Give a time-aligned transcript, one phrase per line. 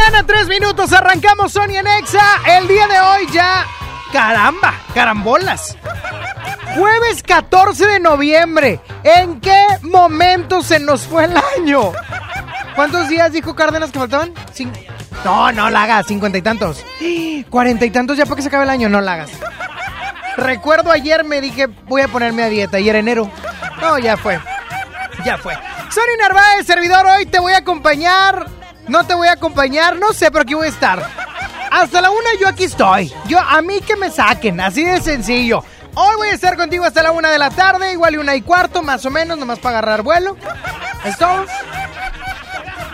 [0.00, 2.24] 11 de la mañana, 3 minutos, arrancamos Sony en Exa.
[2.58, 3.66] El día de hoy ya,
[4.12, 5.76] caramba, carambolas.
[6.76, 8.80] Jueves 14 de noviembre.
[9.02, 11.92] ¿En qué momento se nos fue el año?
[12.76, 14.32] ¿Cuántos días dijo Cárdenas que faltaban?
[14.56, 14.72] Cin-
[15.24, 16.84] No, no la hagas, cincuenta y tantos.
[17.50, 19.30] Cuarenta y tantos ya para que se acabe el año, no la hagas.
[20.36, 23.30] Recuerdo ayer me dije, voy a ponerme a dieta y enero.
[23.80, 24.40] No, ya fue.
[25.24, 25.54] Ya fue.
[25.90, 28.46] Sony Narváez, servidor, hoy te voy a acompañar.
[28.88, 31.02] No te voy a acompañar, no sé, pero aquí voy a estar.
[31.70, 33.12] Hasta la una yo aquí estoy.
[33.26, 35.62] Yo, a mí que me saquen, así de sencillo.
[35.94, 38.42] Hoy voy a estar contigo hasta la una de la tarde, igual y una y
[38.42, 40.36] cuarto, más o menos, nomás para agarrar vuelo.
[41.04, 41.46] ¿Es todo?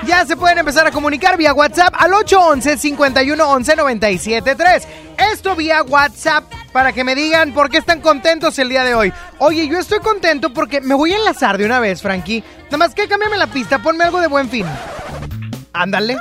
[0.04, 4.82] Ya se pueden empezar a comunicar vía WhatsApp al 811-5111-973.
[5.32, 9.12] Esto vía WhatsApp para que me digan por qué están contentos el día de hoy.
[9.38, 12.44] Oye, yo estoy contento porque me voy a enlazar de una vez, Frankie.
[12.66, 14.66] Nada más que cámbiame la pista, ponme algo de buen fin.
[15.76, 16.16] Ándale.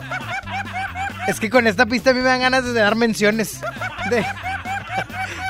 [1.27, 3.59] Es que con esta pista a mí me dan ganas de dar menciones.
[4.09, 4.25] De,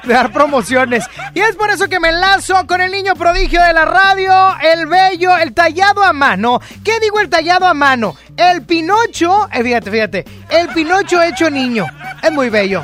[0.07, 1.05] dar promociones.
[1.33, 4.85] Y es por eso que me enlazo con el niño prodigio de la radio, el
[4.85, 6.61] bello, el tallado a mano.
[6.83, 8.15] ¿Qué digo el tallado a mano?
[8.37, 11.87] El Pinocho, eh, fíjate, fíjate, el Pinocho hecho niño.
[12.21, 12.83] Es muy bello.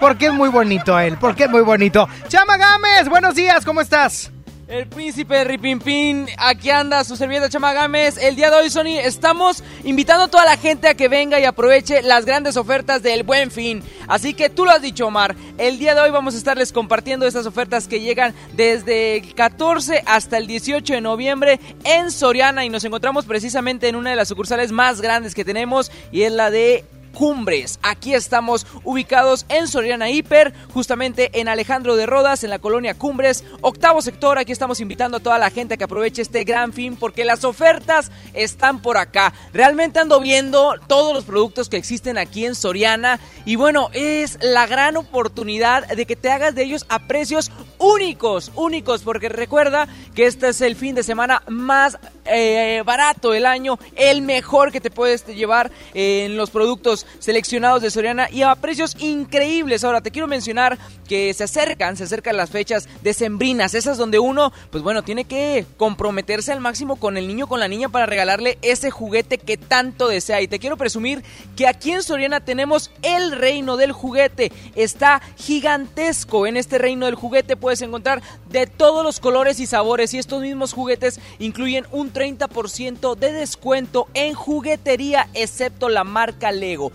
[0.00, 2.08] Porque es muy bonito él, porque es muy bonito.
[2.28, 4.30] Chama Gámez, buenos días, ¿cómo estás?
[4.68, 8.18] El príncipe Ripimpín, aquí anda su servilleta Chama Gámez.
[8.18, 11.44] El día de hoy, Sony, estamos invitando a toda la gente a que venga y
[11.44, 13.80] aproveche las grandes ofertas del Buen Fin.
[14.08, 15.36] Así que tú lo has dicho, Omar.
[15.56, 20.02] El día de hoy vamos a estarles compartiendo estas ofertas que llegan desde el 14
[20.04, 24.26] hasta el 18 de noviembre en Soriana y nos encontramos precisamente en una de las
[24.26, 26.84] sucursales más grandes que tenemos y es la de
[27.16, 27.78] Cumbres.
[27.82, 33.42] Aquí estamos ubicados en Soriana Hiper, justamente en Alejandro de Rodas, en la colonia Cumbres,
[33.62, 34.36] octavo sector.
[34.36, 37.44] Aquí estamos invitando a toda la gente a que aproveche este gran fin porque las
[37.44, 39.32] ofertas están por acá.
[39.54, 44.66] Realmente ando viendo todos los productos que existen aquí en Soriana y bueno, es la
[44.66, 50.26] gran oportunidad de que te hagas de ellos a precios únicos, únicos, porque recuerda que
[50.26, 54.90] este es el fin de semana más eh, barato del año, el mejor que te
[54.90, 59.84] puedes llevar en los productos seleccionados de Soriana y a precios increíbles.
[59.84, 60.78] Ahora te quiero mencionar
[61.08, 65.66] que se acercan, se acercan las fechas decembrinas, esas donde uno, pues bueno, tiene que
[65.76, 70.08] comprometerse al máximo con el niño, con la niña para regalarle ese juguete que tanto
[70.08, 70.40] desea.
[70.40, 71.22] Y te quiero presumir
[71.56, 74.52] que aquí en Soriana tenemos el reino del juguete.
[74.74, 76.46] Está gigantesco.
[76.46, 80.42] En este reino del juguete puedes encontrar de todos los colores y sabores y estos
[80.42, 86.92] mismos juguetes incluyen un 30% de descuento en juguetería excepto la marca Lego.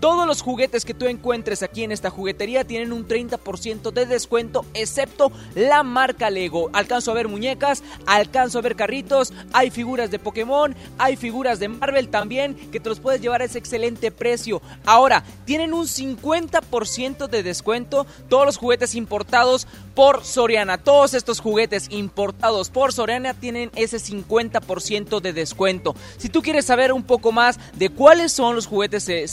[0.00, 4.64] Todos los juguetes que tú encuentres aquí en esta juguetería tienen un 30% de descuento,
[4.74, 6.70] excepto la marca Lego.
[6.72, 11.68] Alcanzo a ver muñecas, alcanzo a ver carritos, hay figuras de Pokémon, hay figuras de
[11.68, 14.60] Marvel también, que te los puedes llevar a ese excelente precio.
[14.84, 20.78] Ahora, tienen un 50% de descuento todos los juguetes importados por Soriana.
[20.78, 25.94] Todos estos juguetes importados por Soriana tienen ese 50% de descuento.
[26.18, 29.28] Si tú quieres saber un poco más de cuáles son los juguetes eh,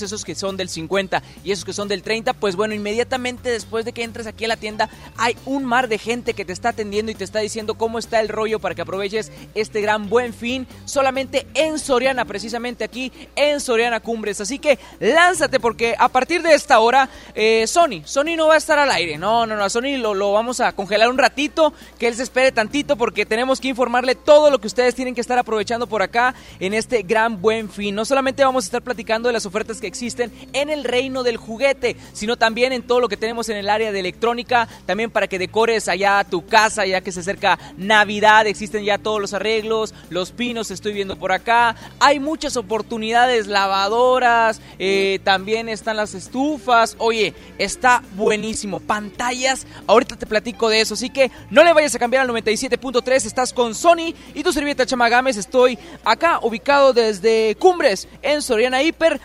[0.00, 3.84] esos que son del 50 y esos que son del 30, pues bueno, inmediatamente después
[3.84, 4.88] de que entres aquí a la tienda
[5.18, 8.20] hay un mar de gente que te está atendiendo y te está diciendo cómo está
[8.20, 13.60] el rollo para que aproveches este gran buen fin solamente en Soriana, precisamente aquí en
[13.60, 14.40] Soriana Cumbres.
[14.40, 18.58] Así que lánzate porque a partir de esta hora, eh, Sony, Sony no va a
[18.58, 19.18] estar al aire.
[19.18, 22.52] No, no, no, Sony lo, lo vamos a congelar un ratito, que él se espere
[22.52, 26.34] tantito porque tenemos que informarle todo lo que ustedes tienen que estar aprovechando por acá
[26.60, 27.94] en este gran buen fin.
[27.94, 31.36] No solamente vamos a estar platicando de las ofertas que existen en el reino del
[31.36, 35.26] juguete, sino también en todo lo que tenemos en el área de electrónica, también para
[35.26, 39.92] que decores allá tu casa, ya que se acerca Navidad, existen ya todos los arreglos,
[40.08, 46.94] los pinos estoy viendo por acá, hay muchas oportunidades, lavadoras, eh, también están las estufas,
[46.98, 50.94] oye, está buenísimo, pantallas, ahorita te platico de eso.
[50.94, 54.86] Así que no le vayas a cambiar al 97.3, estás con Sony y tu servieta
[54.86, 55.36] Chamagames.
[55.36, 59.20] Estoy acá ubicado desde Cumbres en Soriana Hiper,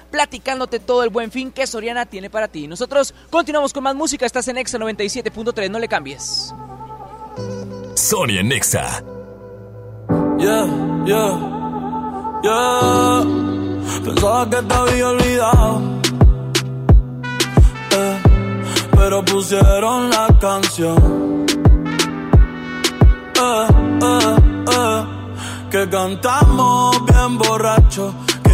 [0.47, 2.67] platicándote todo el buen fin que Soriana tiene para ti.
[2.67, 6.53] Nosotros continuamos con más música, estás en Exa 97.3, no le cambies.
[7.95, 9.03] Sony en Nexa.
[10.39, 10.65] Yeah,
[11.05, 13.23] yeah, yeah.
[14.05, 15.81] Pensaba que te había olvidado.
[17.91, 18.19] Eh,
[18.95, 21.45] pero pusieron la canción.
[23.35, 23.67] Eh,
[24.01, 24.35] eh,
[24.71, 25.03] eh,
[25.69, 28.13] que cantamos bien borracho,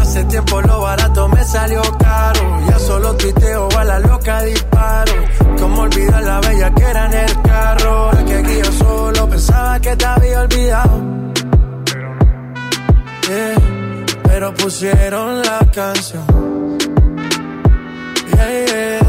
[0.00, 2.60] Hace tiempo lo barato me salió caro.
[2.68, 5.12] Ya solo tuiteo a la loca disparo.
[5.58, 7.90] Como olvidar la bella que era en el carro.
[7.90, 11.00] Ahora que aquí solo pensaba que te había olvidado.
[13.28, 16.78] Yeah, pero pusieron la canción.
[18.34, 19.00] Yeah, yeah.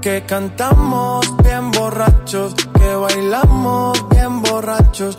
[0.00, 5.18] Que cantamos bien borrachos, que bailamos bien borrachos,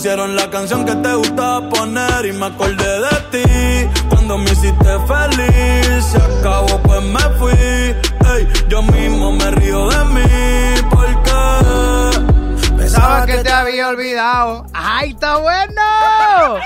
[0.01, 4.97] pusieron la canción que te gustaba poner y me acordé de ti, cuando me hiciste
[5.05, 13.27] feliz, se acabó pues me fui, ey, yo mismo me río de mí, porque Pensaba
[13.27, 14.65] que te había olvidado.
[14.73, 16.59] ¡Ay, está bueno!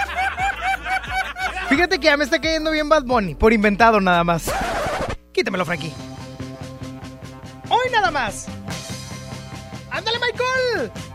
[1.67, 4.49] Fíjate que ya me está cayendo bien Bad Bunny, por inventado nada más.
[5.33, 5.93] Quítamelo, Frankie.
[7.67, 8.47] Hoy nada más.
[9.91, 11.14] ¡Ándale, Michael!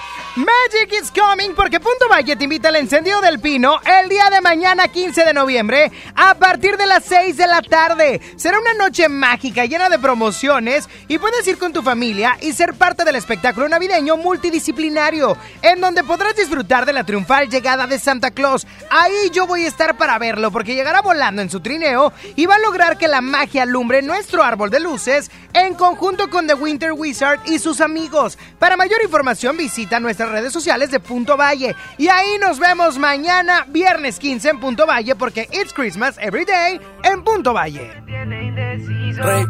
[0.37, 4.39] Magic is coming porque Punto Valle te invita al encendido del pino el día de
[4.39, 8.21] mañana 15 de noviembre a partir de las 6 de la tarde.
[8.37, 12.75] Será una noche mágica llena de promociones y puedes ir con tu familia y ser
[12.75, 18.31] parte del espectáculo navideño multidisciplinario en donde podrás disfrutar de la triunfal llegada de Santa
[18.31, 18.65] Claus.
[18.89, 22.55] Ahí yo voy a estar para verlo porque llegará volando en su trineo y va
[22.55, 26.93] a lograr que la magia alumbre nuestro árbol de luces en conjunto con The Winter
[26.93, 28.37] Wizard y sus amigos.
[28.59, 31.75] Para mayor información visita nuestras redes sociales de Punto Valle.
[31.97, 36.79] Y ahí nos vemos mañana viernes 15 en Punto Valle porque it's Christmas every day
[37.03, 37.91] en Punto Valle.
[39.23, 39.49] Rick,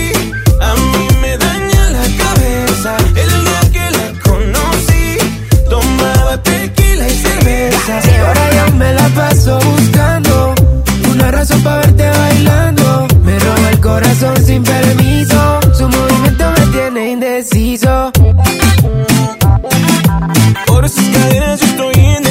[7.85, 8.11] cerveza.
[8.11, 10.55] Y ahora yo me la paso buscando
[11.11, 13.07] una razón para verte bailando.
[13.23, 15.59] Me roba el corazón sin permiso.
[15.73, 18.11] Su movimiento me tiene indeciso.
[20.67, 22.30] Por esas cadenas yo estoy indeciso.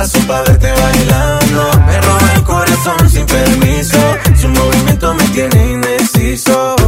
[0.00, 1.70] Una razón para verte bailando.
[1.86, 3.98] Me roba el corazón sin permiso.
[4.40, 6.79] Su movimiento me tiene indeciso.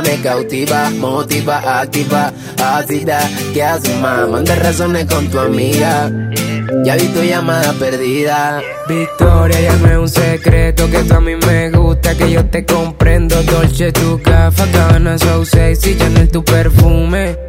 [0.00, 2.32] Me cautiva, motiva, activa,
[2.62, 3.20] ácida.
[3.52, 4.28] ¿Qué haces, más?
[4.28, 6.10] Manda razones con tu amiga.
[6.84, 8.62] Ya vi tu llamada perdida.
[8.88, 12.64] Victoria, ya no es un secreto que tú a mí me gusta, que yo te
[12.64, 13.42] comprendo.
[13.42, 17.41] Dolce, tu gafa, cabana, so sexy, Chanel, tu perfume.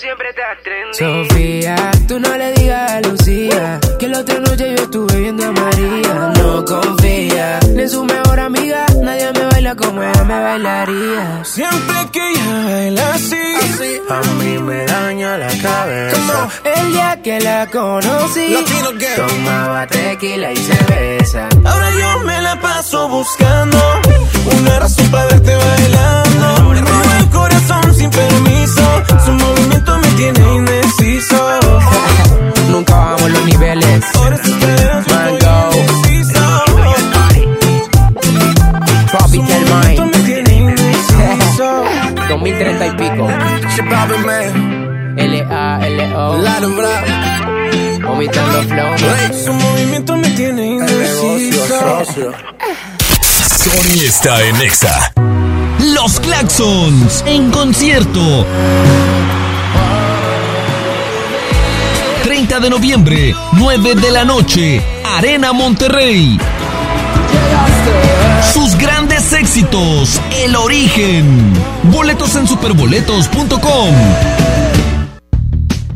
[0.00, 1.28] Siempre estás trendy.
[1.28, 5.52] Sofía, tú no le digas a Lucía que la otra noche yo estuve viendo a
[5.52, 6.32] María.
[6.38, 8.86] No confía ni en su mejor amiga.
[9.02, 11.44] Nadie me baila como ella me bailaría.
[11.44, 13.36] Siempre que ella baila así,
[14.08, 16.48] A mí me daña la cabeza.
[16.64, 18.56] El día que la conocí,
[19.16, 21.46] tomaba tequila y cerveza.
[21.62, 23.78] ahora yo me la paso buscando
[24.62, 26.99] una razón para verte bailando.
[27.50, 28.82] Me corazón sin permiso.
[29.24, 31.60] Su movimiento me tiene indeciso.
[32.70, 34.04] Nunca bajamos los niveles.
[34.14, 35.70] Ahora sus caderas Mango.
[35.74, 36.40] indeciso.
[39.10, 40.16] Su Tropical movimiento Mind.
[40.16, 41.84] me tiene indeciso.
[42.28, 43.28] 2030 y pico.
[45.16, 46.38] L-A-L-O.
[46.76, 48.02] Brown.
[48.02, 48.98] Vomitando flow.
[49.44, 52.32] Su movimiento me tiene indeciso.
[53.58, 55.12] Sony está en Exa.
[55.82, 58.46] Los Claxons en concierto.
[62.22, 66.38] 30 de noviembre, 9 de la noche, Arena Monterrey.
[68.52, 71.52] Sus grandes éxitos, El Origen.
[71.84, 73.94] Boletos en superboletos.com.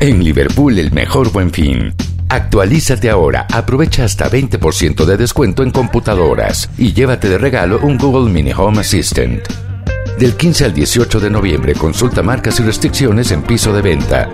[0.01, 1.95] En Liverpool el mejor buen fin.
[2.31, 8.33] Actualízate ahora, aprovecha hasta 20% de descuento en computadoras y llévate de regalo un Google
[8.33, 9.74] Mini Home Assistant.
[10.19, 14.31] Del 15 al 18 de noviembre consulta marcas y restricciones en piso de venta.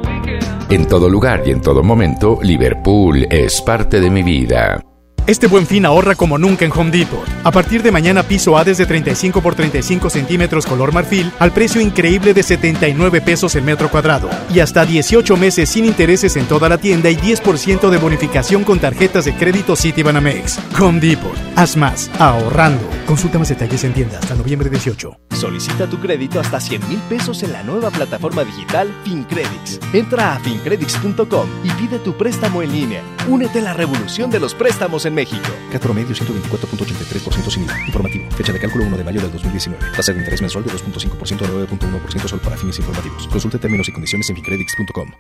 [0.69, 4.81] En todo lugar y en todo momento, Liverpool es parte de mi vida.
[5.27, 7.25] Este buen fin ahorra como nunca en Home Depot.
[7.45, 11.81] A partir de mañana piso A desde 35 por 35 centímetros color marfil al precio
[11.81, 14.29] increíble de 79 pesos el metro cuadrado.
[14.53, 18.81] Y hasta 18 meses sin intereses en toda la tienda y 10% de bonificación con
[18.81, 20.59] tarjetas de crédito Citibanamex.
[20.81, 21.33] Home Depot.
[21.57, 22.11] Haz más.
[22.19, 22.89] Ahorrando.
[23.07, 25.17] Consulta más detalles en tienda hasta noviembre 18.
[25.33, 29.81] Solicita tu crédito hasta 100 mil pesos en la nueva plataforma digital FinCredits.
[29.93, 33.03] Entra a fincredits.com y pide tu préstamo en línea.
[33.29, 35.49] Únete a la revolución de los préstamos en México.
[35.71, 37.87] Cat promedio 124.83% sin IVA.
[37.87, 38.31] Informativo.
[38.33, 39.85] Fecha de cálculo 1 de mayo del 2019.
[39.97, 43.29] Tasa de interés mensual de 2.5% a 9.1% solo para fines informativos.
[43.29, 45.11] Consulte términos y condiciones en fincredits.com.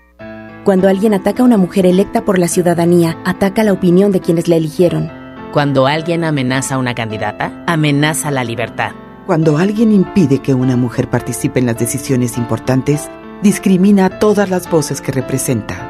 [0.64, 4.46] Cuando alguien ataca a una mujer electa por la ciudadanía, ataca la opinión de quienes
[4.46, 5.10] la eligieron.
[5.52, 8.92] Cuando alguien amenaza a una candidata, amenaza la libertad.
[9.26, 13.08] Cuando alguien impide que una mujer participe en las decisiones importantes,
[13.42, 15.89] discrimina a todas las voces que representa.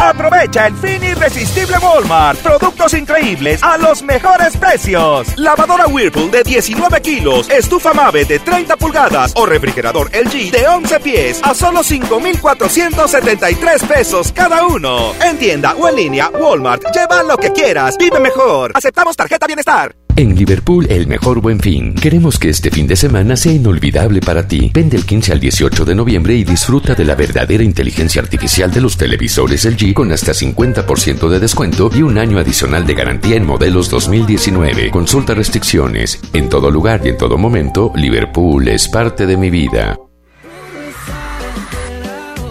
[0.00, 2.40] Aprovecha el fin irresistible Walmart.
[2.40, 5.28] Productos increíbles a los mejores precios.
[5.36, 11.00] Lavadora Whirlpool de 19 kilos, estufa Mave de 30 pulgadas o refrigerador LG de 11
[11.00, 15.12] pies a solo 5,473 pesos cada uno.
[15.22, 16.82] En tienda o en línea, Walmart.
[16.94, 17.98] Lleva lo que quieras.
[17.98, 18.72] Vive mejor.
[18.74, 19.99] Aceptamos tarjeta bienestar.
[20.16, 21.94] En Liverpool, el mejor buen fin.
[21.94, 24.70] Queremos que este fin de semana sea inolvidable para ti.
[24.72, 28.80] Ven del 15 al 18 de noviembre y disfruta de la verdadera inteligencia artificial de
[28.80, 33.46] los televisores LG con hasta 50% de descuento y un año adicional de garantía en
[33.46, 34.90] modelos 2019.
[34.90, 36.20] Consulta restricciones.
[36.32, 39.98] En todo lugar y en todo momento, Liverpool es parte de mi vida.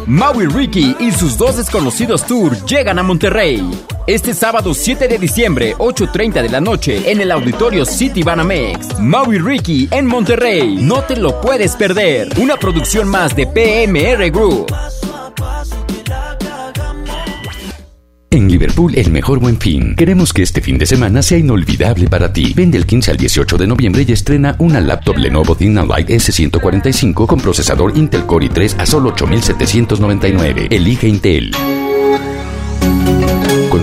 [0.10, 3.64] Maui Ricky y sus dos desconocidos tour llegan a Monterrey.
[4.08, 9.00] Este sábado 7 de diciembre, 8.30 de la noche, en el auditorio City Banamex.
[9.00, 10.78] Maui Ricky en Monterrey.
[10.82, 12.28] No te lo puedes perder.
[12.40, 14.74] Una producción más de PMR Group.
[18.32, 19.96] En Liverpool, el mejor buen fin.
[19.96, 22.54] Queremos que este fin de semana sea inolvidable para ti.
[22.56, 27.40] Ven del 15 al 18 de noviembre y estrena una laptop Lenovo ThinkPad S145 con
[27.40, 30.68] procesador Intel Core i3 a solo 8,799.
[30.70, 31.52] Elige Intel.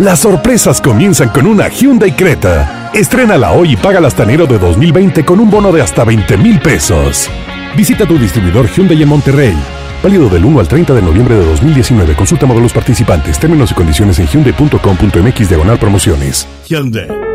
[0.00, 2.90] Las sorpresas comienzan con una Hyundai Creta.
[2.94, 6.58] Estrénala hoy y paga hasta enero de 2020 con un bono de hasta 20 mil
[6.58, 7.28] pesos.
[7.76, 9.54] Visita tu distribuidor Hyundai en Monterrey.
[10.02, 12.14] Válido del 1 al 30 de noviembre de 2019.
[12.14, 16.48] Consulta modelos participantes, términos y condiciones en hyundai.com.mx diagonal promociones.
[16.66, 17.29] Hyundai.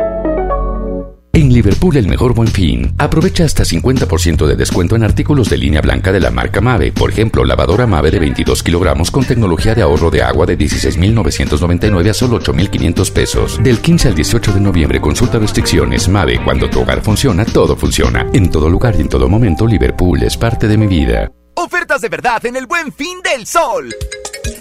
[1.35, 2.95] En Liverpool, el mejor buen fin.
[2.97, 6.93] Aprovecha hasta 50% de descuento en artículos de línea blanca de la marca Mave.
[6.93, 12.09] Por ejemplo, lavadora Mave de 22 kilogramos con tecnología de ahorro de agua de 16,999
[12.09, 13.61] a solo 8,500 pesos.
[13.61, 16.07] Del 15 al 18 de noviembre, consulta restricciones.
[16.07, 18.25] Mave, cuando tu hogar funciona, todo funciona.
[18.31, 21.29] En todo lugar y en todo momento, Liverpool es parte de mi vida.
[21.57, 23.93] Ofertas de verdad en el buen fin del sol.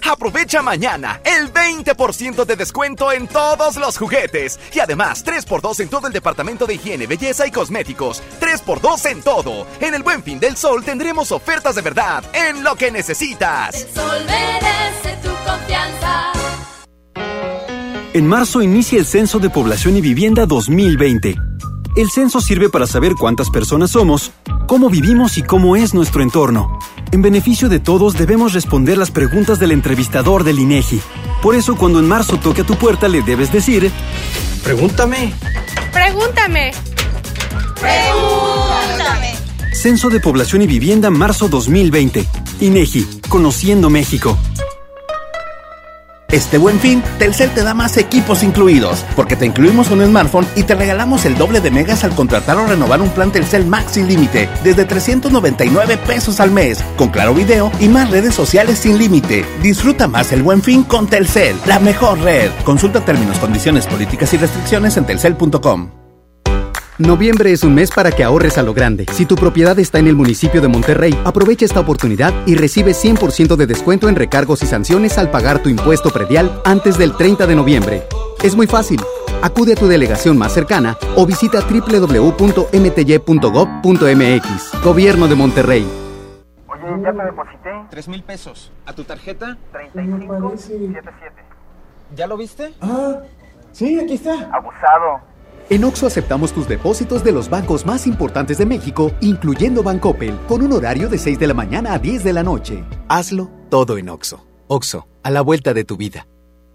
[0.05, 4.61] Aprovecha mañana el 20% de descuento en todos los juguetes.
[4.75, 8.23] Y además 3x2 en todo el departamento de higiene, belleza y cosméticos.
[8.41, 9.67] 3x2 en todo.
[9.81, 13.75] En el buen fin del sol tendremos ofertas de verdad en lo que necesitas.
[13.75, 16.33] El sol merece tu confianza.
[18.13, 21.54] En marzo inicia el Censo de Población y Vivienda 2020.
[21.97, 24.33] El censo sirve para saber cuántas personas somos,
[24.67, 26.77] cómo vivimos y cómo es nuestro entorno.
[27.13, 31.01] En beneficio de todos debemos responder las preguntas del entrevistador del INEGI.
[31.41, 33.93] Por eso cuando en marzo toque a tu puerta le debes decir,
[34.65, 35.33] pregúntame.
[35.93, 36.73] Pregúntame.
[37.81, 39.35] Pregúntame.
[39.73, 42.27] Censo de Población y Vivienda marzo 2020.
[42.59, 44.37] INEGI, Conociendo México.
[46.31, 50.65] Este buen fin, Telcel te da más equipos incluidos, porque te incluimos un smartphone y
[50.65, 54.09] te regalamos el doble de megas al contratar o renovar un plan Telcel Max sin
[54.09, 59.45] límite, desde 399 pesos al mes, con claro video y más redes sociales sin límite.
[59.63, 62.51] Disfruta más el buen fin con Telcel, la mejor red.
[62.65, 66.04] Consulta términos, condiciones, políticas y restricciones en telcel.com.
[66.99, 69.07] Noviembre es un mes para que ahorres a lo grande.
[69.11, 73.57] Si tu propiedad está en el municipio de Monterrey, aprovecha esta oportunidad y recibe 100%
[73.57, 77.57] de descuento en recargos y sanciones al pagar tu impuesto predial antes del 30 de
[77.57, 78.05] noviembre.
[78.45, 79.01] Es muy fácil.
[79.43, 82.35] Acude a tu delegación más cercana o visita www.mty.gov.mx.
[84.85, 85.85] Gobierno de Monterrey.
[86.69, 87.71] Oye, ya te deposité.
[87.91, 88.71] Tres mil pesos.
[88.87, 89.59] ¿A tu tarjeta?
[89.73, 91.43] 3577.
[92.15, 92.73] ¿Ya lo viste?
[92.81, 93.19] Ah,
[93.73, 94.49] sí, aquí está.
[94.53, 95.34] Abusado.
[95.71, 100.63] En Oxo aceptamos tus depósitos de los bancos más importantes de México, incluyendo Bancoppel, con
[100.63, 102.85] un horario de 6 de la mañana a 10 de la noche.
[103.09, 104.47] Hazlo todo en Oxo.
[104.69, 106.27] Oxo, a la vuelta de tu vida.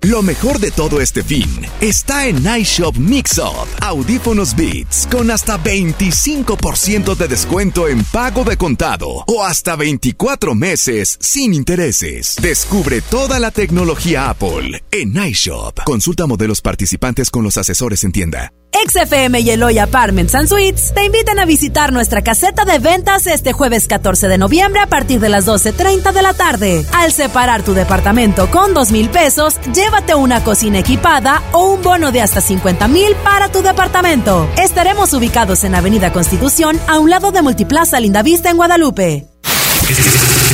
[0.01, 1.49] Lo mejor de todo este fin
[1.81, 3.67] está en iShop Mix-Up.
[3.81, 11.17] Audífonos Beats con hasta 25% de descuento en pago de contado o hasta 24 meses
[11.19, 12.37] sin intereses.
[12.41, 15.83] Descubre toda la tecnología Apple en iShop.
[15.83, 18.53] Consulta modelos participantes con los asesores en tienda.
[18.71, 23.51] XFM y Eloy Apartments and Suites te invitan a visitar nuestra caseta de ventas este
[23.51, 26.85] jueves 14 de noviembre a partir de las 12.30 de la tarde.
[26.93, 32.11] Al separar tu departamento con 2 mil pesos, llévate una cocina equipada o un bono
[32.11, 34.49] de hasta 50 mil para tu departamento.
[34.57, 39.27] Estaremos ubicados en Avenida Constitución a un lado de Multiplaza Lindavista en Guadalupe.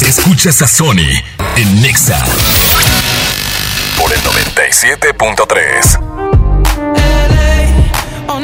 [0.07, 1.09] Escuchas a Sony
[1.57, 2.23] en Nexa
[3.97, 6.14] por el 97.3.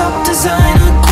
[0.00, 1.09] Top designer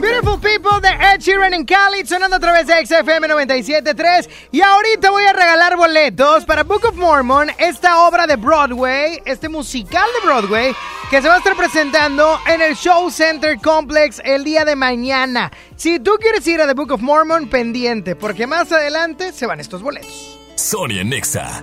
[0.00, 4.28] Beautiful People de Ed Sheeran en Cali, sonando a través de XFM 97.3.
[4.50, 9.48] Y ahorita voy a regalar boletos para Book of Mormon, esta obra de Broadway, este
[9.48, 10.74] musical de Broadway,
[11.08, 15.50] que se va a estar presentando en el Show Center Complex el día de mañana.
[15.76, 19.60] Si tú quieres ir a The Book of Mormon, pendiente, porque más adelante se van
[19.60, 20.38] estos boletos.
[20.56, 21.62] Sonia Nexa.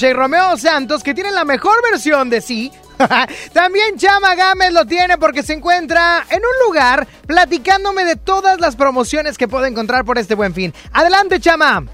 [0.00, 2.72] y Romeo Santos, que tienen la mejor versión de sí,
[3.52, 8.74] también Chama Gámez lo tiene porque se encuentra en un lugar platicándome de todas las
[8.74, 10.72] promociones que puede encontrar por este buen fin.
[10.92, 11.84] Adelante, Chama.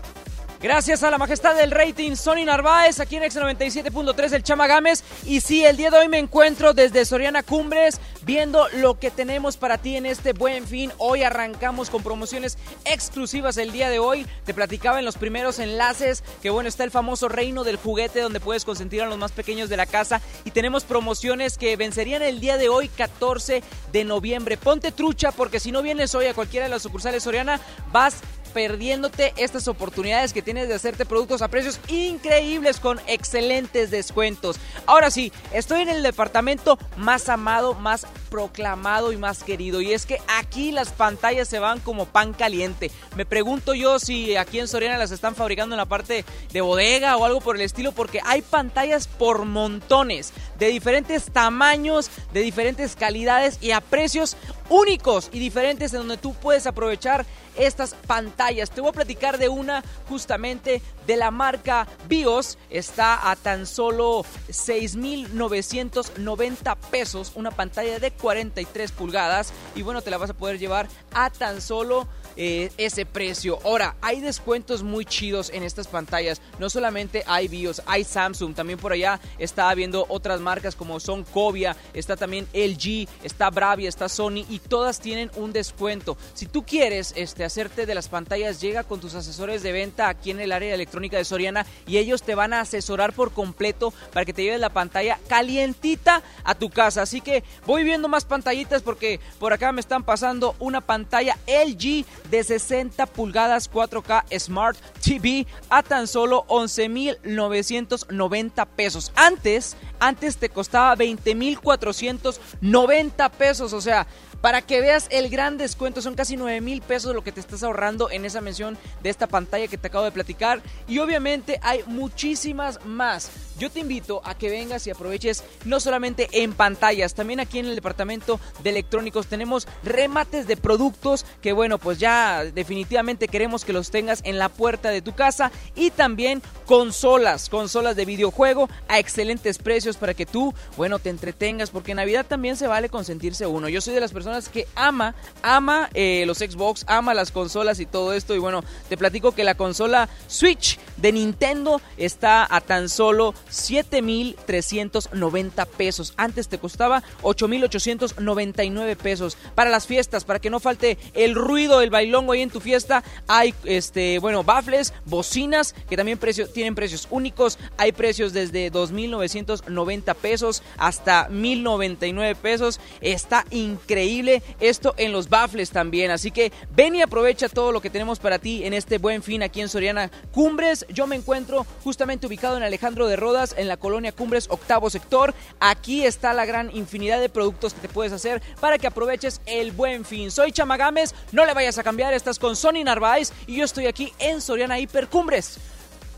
[0.60, 5.04] Gracias a la majestad del rating, Sony Narváez, aquí en X97.3 el Chama Gámez.
[5.24, 9.56] Y sí, el día de hoy me encuentro desde Soriana Cumbres viendo lo que tenemos
[9.56, 10.90] para ti en este buen fin.
[10.98, 12.57] Hoy arrancamos con promociones
[12.92, 14.26] exclusivas el día de hoy.
[14.44, 18.40] Te platicaba en los primeros enlaces que bueno, está el famoso reino del juguete donde
[18.40, 20.20] puedes consentir a los más pequeños de la casa.
[20.44, 24.56] Y tenemos promociones que vencerían el día de hoy, 14 de noviembre.
[24.56, 27.60] Ponte trucha porque si no vienes hoy a cualquiera de las sucursales Soriana,
[27.92, 28.16] vas
[28.58, 34.56] perdiéndote estas oportunidades que tienes de hacerte productos a precios increíbles con excelentes descuentos.
[34.84, 39.80] Ahora sí, estoy en el departamento más amado, más proclamado y más querido.
[39.80, 42.90] Y es que aquí las pantallas se van como pan caliente.
[43.14, 47.16] Me pregunto yo si aquí en Soriana las están fabricando en la parte de bodega
[47.16, 52.96] o algo por el estilo, porque hay pantallas por montones, de diferentes tamaños, de diferentes
[52.96, 54.36] calidades y a precios
[54.68, 57.24] únicos y diferentes en donde tú puedes aprovechar
[57.58, 58.70] estas pantallas.
[58.70, 62.58] Te voy a platicar de una justamente de la marca BIOS.
[62.70, 67.32] Está a tan solo 6.990 pesos.
[67.34, 69.52] Una pantalla de 43 pulgadas.
[69.74, 72.06] Y bueno, te la vas a poder llevar a tan solo
[72.40, 73.58] eh, ese precio.
[73.64, 76.40] Ahora, hay descuentos muy chidos en estas pantallas.
[76.60, 78.54] No solamente hay BIOS, hay Samsung.
[78.54, 83.88] También por allá está viendo otras marcas como son Cobia, está también LG, está Bravia,
[83.88, 86.16] está Sony y todas tienen un descuento.
[86.34, 90.30] Si tú quieres este, hacerte de las pantallas, llega con tus asesores de venta aquí
[90.30, 94.24] en el área electrónica de Soriana y ellos te van a asesorar por completo para
[94.24, 97.02] que te lleves la pantalla calientita a tu casa.
[97.02, 102.06] Así que voy viendo más pantallitas porque por acá me están pasando una pantalla LG
[102.30, 109.10] de 60 pulgadas 4K Smart TV a tan solo 11.990 pesos.
[109.16, 114.06] Antes, antes te costaba 20.490 pesos, o sea,
[114.40, 117.62] para que veas el gran descuento, son casi 9 mil pesos lo que te estás
[117.62, 120.62] ahorrando en esa mención de esta pantalla que te acabo de platicar.
[120.86, 123.30] Y obviamente hay muchísimas más.
[123.58, 127.66] Yo te invito a que vengas y aproveches no solamente en pantallas, también aquí en
[127.66, 133.72] el departamento de electrónicos tenemos remates de productos que bueno, pues ya definitivamente queremos que
[133.72, 139.00] los tengas en la puerta de tu casa y también consolas, consolas de videojuego a
[139.00, 143.46] excelentes precios para que tú, bueno, te entretengas porque en Navidad también se vale consentirse
[143.46, 143.68] uno.
[143.68, 147.86] Yo soy de las personas que ama, ama eh, los Xbox, ama las consolas y
[147.86, 148.34] todo esto.
[148.34, 155.66] Y bueno, te platico que la consola Switch de Nintendo está a tan solo 7.390
[155.66, 156.14] pesos.
[156.16, 159.36] Antes te costaba 8.899 pesos.
[159.54, 163.02] Para las fiestas, para que no falte el ruido del bailongo ahí en tu fiesta,
[163.26, 166.18] hay, este, bueno, baffles, bocinas, que también
[166.52, 167.58] tienen precios únicos.
[167.76, 172.80] Hay precios desde 2.990 pesos hasta 1.099 pesos.
[173.00, 174.17] Está increíble
[174.60, 176.10] esto en los baffles también.
[176.10, 179.42] Así que ven y aprovecha todo lo que tenemos para ti en este buen fin
[179.42, 180.86] aquí en Soriana Cumbres.
[180.88, 185.34] Yo me encuentro justamente ubicado en Alejandro de Rodas, en la colonia Cumbres, octavo sector.
[185.60, 189.72] Aquí está la gran infinidad de productos que te puedes hacer para que aproveches el
[189.72, 190.30] buen fin.
[190.30, 194.12] Soy Chamagames, no le vayas a cambiar, estás con Sony Narváez y yo estoy aquí
[194.18, 195.58] en Soriana Hipercumbres.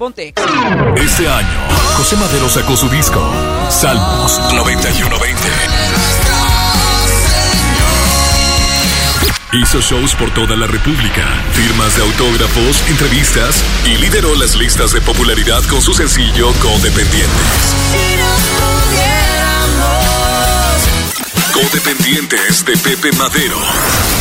[0.00, 0.32] Ponte.
[0.96, 3.20] Este año, José Madero sacó su disco,
[3.68, 6.09] Salmos 9120.
[9.52, 15.00] Hizo shows por toda la República, firmas de autógrafos, entrevistas y lideró las listas de
[15.00, 17.74] popularidad con su sencillo Codependientes.
[21.52, 23.58] Codependientes de Pepe Madero.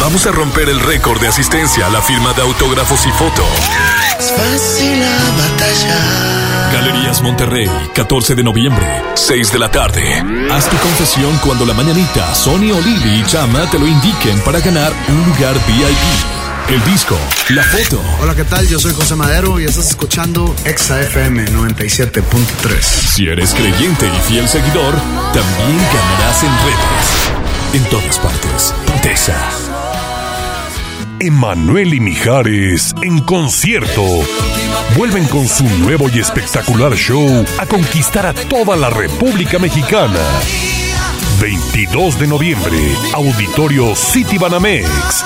[0.02, 3.44] Vamos a romper el récord de asistencia a la firma de autógrafos y foto.
[4.18, 6.72] fácil la batalla.
[6.74, 10.24] Galerías Monterrey, 14 de noviembre, 6 de la tarde.
[10.52, 14.92] Haz tu confesión cuando la mañanita, Sony, Olili y Chama te lo indiquen para ganar
[15.10, 16.49] un lugar VIP.
[16.70, 17.18] El disco,
[17.50, 18.00] la foto.
[18.22, 18.68] Hola, ¿qué tal?
[18.68, 22.80] Yo soy José Madero y estás escuchando Exa FM 97.3.
[22.80, 24.94] Si eres creyente y fiel seguidor,
[25.34, 27.74] también ganarás en redes.
[27.74, 28.76] En todas partes.
[28.86, 29.36] Puteza.
[31.20, 34.04] Emanuel y Mijares en concierto.
[34.96, 40.20] Vuelven con su nuevo y espectacular show a conquistar a toda la República Mexicana.
[41.42, 42.78] 22 de noviembre,
[43.16, 45.26] Auditorio City Banamex.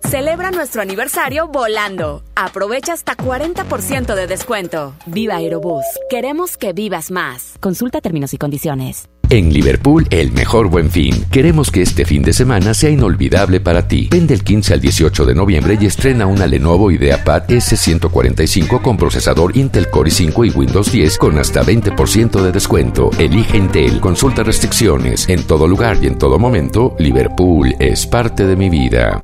[0.09, 2.23] Celebra nuestro aniversario volando.
[2.35, 4.93] Aprovecha hasta 40% de descuento.
[5.07, 5.85] Viva Aerobús.
[6.09, 7.55] Queremos que vivas más.
[7.59, 9.09] Consulta términos y condiciones.
[9.29, 11.25] En Liverpool, el mejor buen fin.
[11.31, 14.07] Queremos que este fin de semana sea inolvidable para ti.
[14.11, 19.57] Ven del 15 al 18 de noviembre y estrena una Lenovo IdeaPad S145 con procesador
[19.57, 23.09] Intel Core i5 y Windows 10 con hasta 20% de descuento.
[23.17, 23.99] Elige Intel.
[23.99, 25.27] Consulta restricciones.
[25.27, 29.23] En todo lugar y en todo momento, Liverpool es parte de mi vida.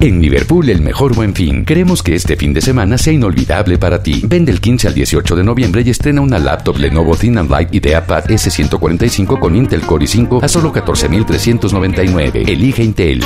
[0.00, 1.64] En Liverpool, el mejor buen fin.
[1.64, 4.22] Queremos que este fin de semana sea inolvidable para ti.
[4.24, 7.74] Ven del 15 al 18 de noviembre y estrena una laptop Lenovo Thin and Light
[7.74, 12.44] IdeaPad S145 con Intel Core i5 a solo 14,399.
[12.46, 13.24] Elige Intel.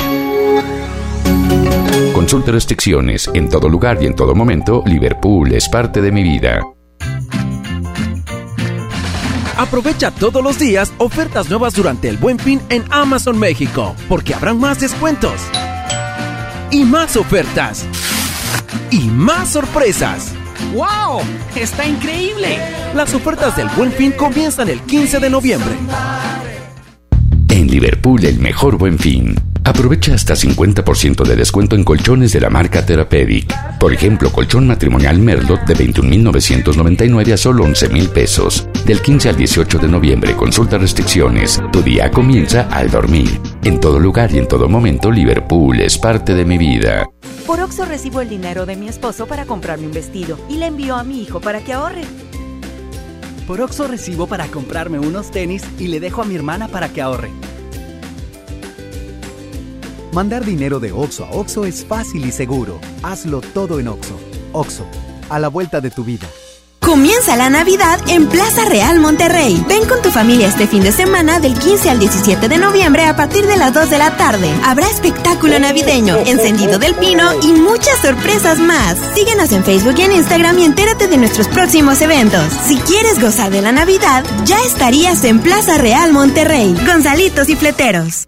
[2.11, 3.29] Consulta restricciones.
[3.35, 6.59] En todo lugar y en todo momento, Liverpool es parte de mi vida.
[9.57, 14.59] Aprovecha todos los días ofertas nuevas durante el Buen Fin en Amazon México, porque habrán
[14.59, 15.39] más descuentos
[16.71, 17.85] y más ofertas
[18.91, 20.33] y más sorpresas.
[20.73, 21.21] ¡Wow!
[21.55, 22.57] ¡Está increíble!
[22.95, 25.73] Las ofertas del Buen Fin comienzan el 15 de noviembre.
[27.49, 29.35] En Liverpool, el mejor buen fin.
[29.65, 33.77] Aprovecha hasta 50% de descuento en colchones de la marca Therapeutic.
[33.79, 38.67] Por ejemplo, colchón matrimonial Merlot de 21.999 a solo 11.000 pesos.
[38.85, 41.61] Del 15 al 18 de noviembre, consulta restricciones.
[41.71, 43.39] Tu día comienza al dormir.
[43.63, 47.07] En todo lugar y en todo momento, Liverpool es parte de mi vida.
[47.47, 50.95] Por Oxo recibo el dinero de mi esposo para comprarme un vestido y le envío
[50.97, 52.03] a mi hijo para que ahorre.
[53.47, 57.01] Por Oxo recibo para comprarme unos tenis y le dejo a mi hermana para que
[57.01, 57.31] ahorre.
[60.13, 62.79] Mandar dinero de Oxo a Oxo es fácil y seguro.
[63.01, 64.15] Hazlo todo en Oxo.
[64.51, 64.85] Oxo,
[65.27, 66.27] a la vuelta de tu vida.
[66.79, 69.65] Comienza la Navidad en Plaza Real Monterrey.
[69.67, 73.15] Ven con tu familia este fin de semana del 15 al 17 de noviembre a
[73.15, 74.53] partir de las 2 de la tarde.
[74.63, 78.97] Habrá espectáculo navideño, encendido del pino y muchas sorpresas más.
[79.15, 82.53] Síguenos en Facebook y en Instagram y entérate de nuestros próximos eventos.
[82.67, 86.75] Si quieres gozar de la Navidad, ya estarías en Plaza Real Monterrey.
[86.85, 88.27] Gonzalitos y fleteros.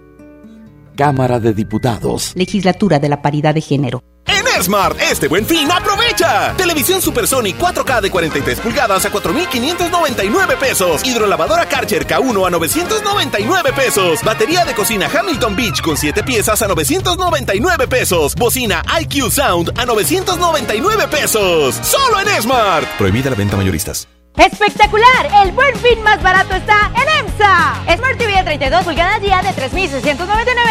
[1.01, 2.31] Cámara de Diputados.
[2.35, 4.03] Legislatura de la Paridad de Género.
[4.27, 6.53] En Smart, este buen fin, aprovecha.
[6.55, 11.03] Televisión Supersonic 4K de 43 pulgadas a 4,599 pesos.
[11.03, 14.21] Hidrolavadora Karcher K1 a 999 pesos.
[14.23, 18.35] Batería de cocina Hamilton Beach con 7 piezas a 999 pesos.
[18.35, 21.79] Bocina IQ Sound a 999 pesos.
[21.81, 22.87] Solo en Smart.
[22.99, 24.07] Prohibida la venta mayoristas.
[24.37, 25.27] ¡Espectacular!
[25.43, 27.75] El buen fin más barato está en EMSA.
[27.97, 30.15] Smart TV de 32 pulgadas ya de 3.699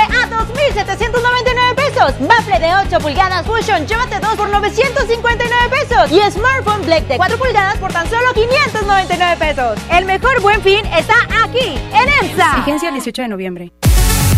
[0.09, 2.15] a 2.799 pesos.
[2.27, 6.11] Bafle de 8 pulgadas Fusion, llévate 2 por 959 pesos.
[6.11, 9.79] Y Smartphone Black de 4 pulgadas por tan solo 599 pesos.
[9.91, 12.57] El mejor buen fin está aquí, en EMSA.
[12.57, 13.73] Vigencia el 18 de noviembre.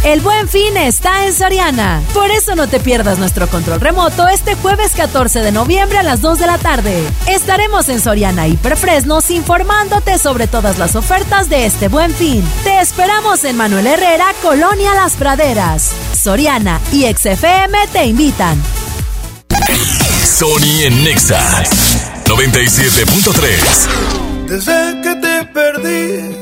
[0.05, 2.03] El buen fin está en Soriana.
[2.13, 6.21] Por eso no te pierdas nuestro control remoto este jueves 14 de noviembre a las
[6.21, 7.05] 2 de la tarde.
[7.29, 12.43] Estaremos en Soriana Hiperfresnos informándote sobre todas las ofertas de este buen fin.
[12.65, 15.93] Te esperamos en Manuel Herrera, Colonia Las Praderas.
[16.21, 18.61] Soriana y XFM te invitan.
[20.25, 21.63] Sony en Nexa
[22.25, 24.49] 97.3.
[24.49, 26.42] Desde que te perdí,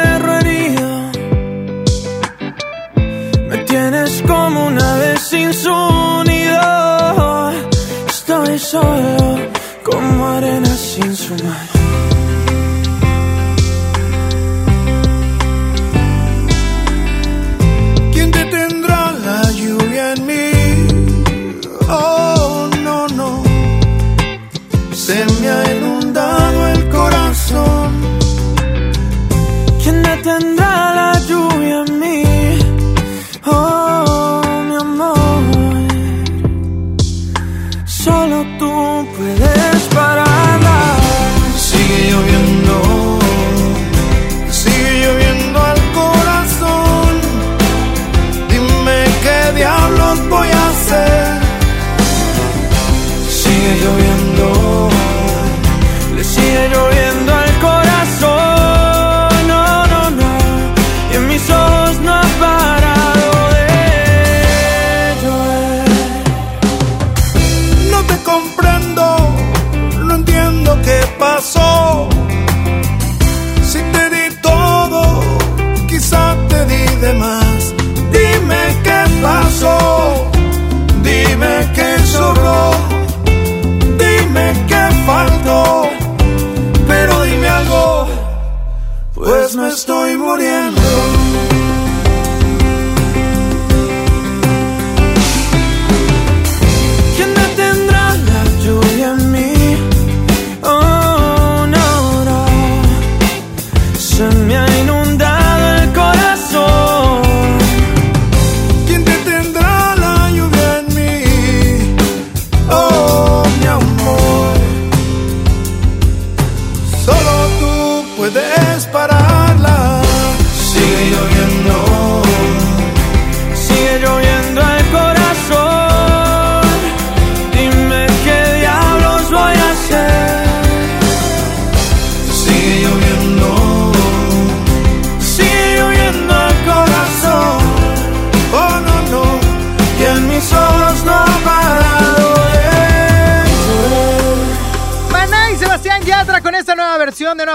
[8.73, 9.51] Estoy solo
[9.83, 11.70] como arena sin su mar.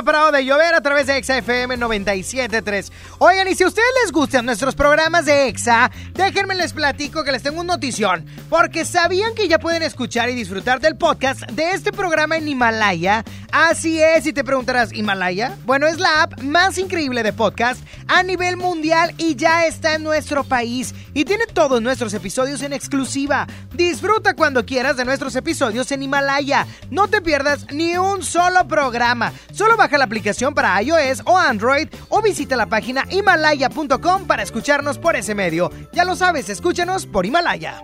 [0.06, 2.92] Parado de llover a través Exa FM 97.3.
[3.18, 7.32] Oigan, y si a ustedes les gustan nuestros programas de Exa, déjenme les platico que
[7.32, 8.26] les tengo una notición.
[8.50, 13.24] Porque sabían que ya pueden escuchar y disfrutar del podcast de este programa en Himalaya.
[13.50, 15.56] Así es, y te preguntarás, ¿Himalaya?
[15.64, 20.02] Bueno, es la app más increíble de podcast a nivel mundial y ya está en
[20.02, 20.94] nuestro país.
[21.14, 23.46] Y tiene todos nuestros episodios en exclusiva.
[23.72, 26.66] Disfruta cuando quieras de nuestros episodios en Himalaya.
[26.90, 29.32] No te pierdas ni un solo programa.
[29.52, 34.98] Solo baja la aplicación para iOS o Android o visita la página himalaya.com para escucharnos
[34.98, 35.70] por ese medio.
[35.92, 37.82] Ya lo sabes, escúchanos por Himalaya.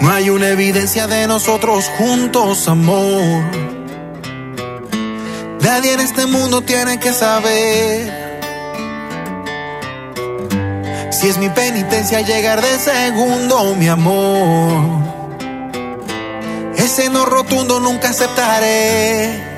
[0.00, 3.42] No hay una evidencia de nosotros juntos, amor.
[5.60, 8.24] Nadie en este mundo tiene que saber.
[11.10, 15.02] Si es mi penitencia llegar de segundo, mi amor.
[16.76, 19.53] Ese no rotundo nunca aceptaré.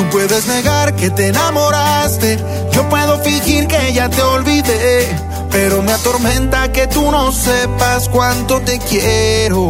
[0.00, 2.38] Tú puedes negar que te enamoraste.
[2.72, 5.06] Yo puedo fingir que ya te olvidé.
[5.50, 9.68] Pero me atormenta que tú no sepas cuánto te quiero.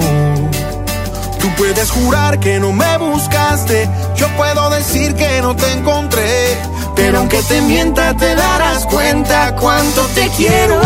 [1.41, 3.89] Tú puedes jurar que no me buscaste.
[4.14, 6.57] Yo puedo decir que no te encontré.
[6.95, 10.81] Pero aunque te mienta, te darás cuenta cuánto te quiero.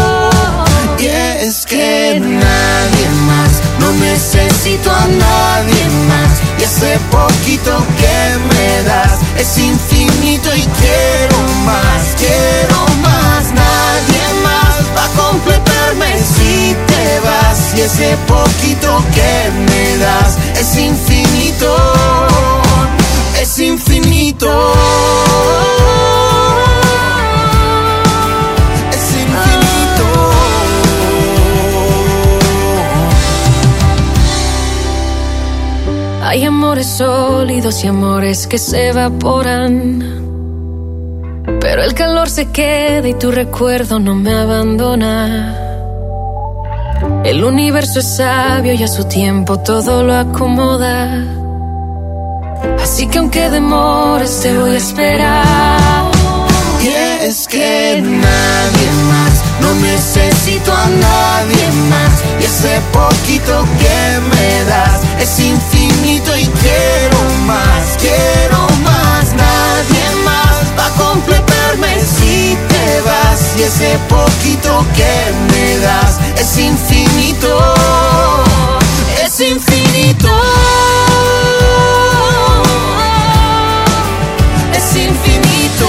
[0.99, 6.41] Y es que nadie más, no necesito a nadie más.
[6.59, 13.45] Y ese poquito que me das es infinito y quiero más, quiero más.
[13.53, 17.75] Nadie más va a completarme si te vas.
[17.77, 21.77] Y ese poquito que me das es infinito,
[23.41, 24.75] es infinito.
[36.35, 40.03] Hay amores sólidos y amores que se evaporan.
[41.61, 45.57] Pero el calor se queda y tu recuerdo no me abandona.
[47.23, 51.23] El universo es sabio y a su tiempo todo lo acomoda.
[52.83, 56.11] Así que aunque demores te voy a esperar.
[56.83, 56.89] Y
[57.29, 62.25] es que nadie más, no necesito a nadie más.
[62.41, 69.33] Y ese poquito que me das es infinito y quiero más, quiero más.
[69.35, 73.41] Nadie más va a completarme si te vas.
[73.59, 77.75] Y ese poquito que me das es infinito,
[79.25, 80.31] es infinito.
[84.75, 85.89] Es infinito.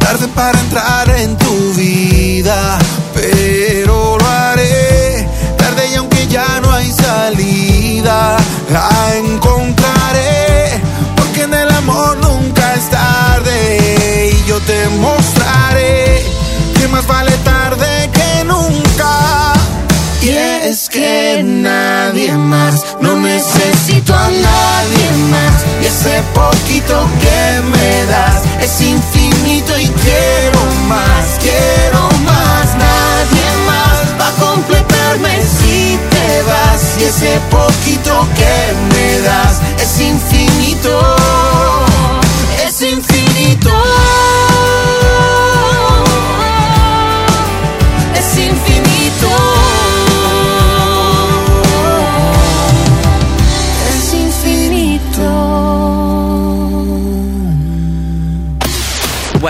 [0.00, 1.43] Tarde para entrar en tu
[16.94, 19.52] más vale tarde que nunca.
[20.22, 25.54] Y es que nadie más, no necesito a nadie más.
[25.82, 27.42] Y ese poquito que
[27.74, 32.66] me das es infinito y quiero más, quiero más.
[32.86, 36.80] Nadie más va a completarme si te vas.
[37.00, 38.56] Y ese poquito que
[38.94, 41.13] me das es infinito,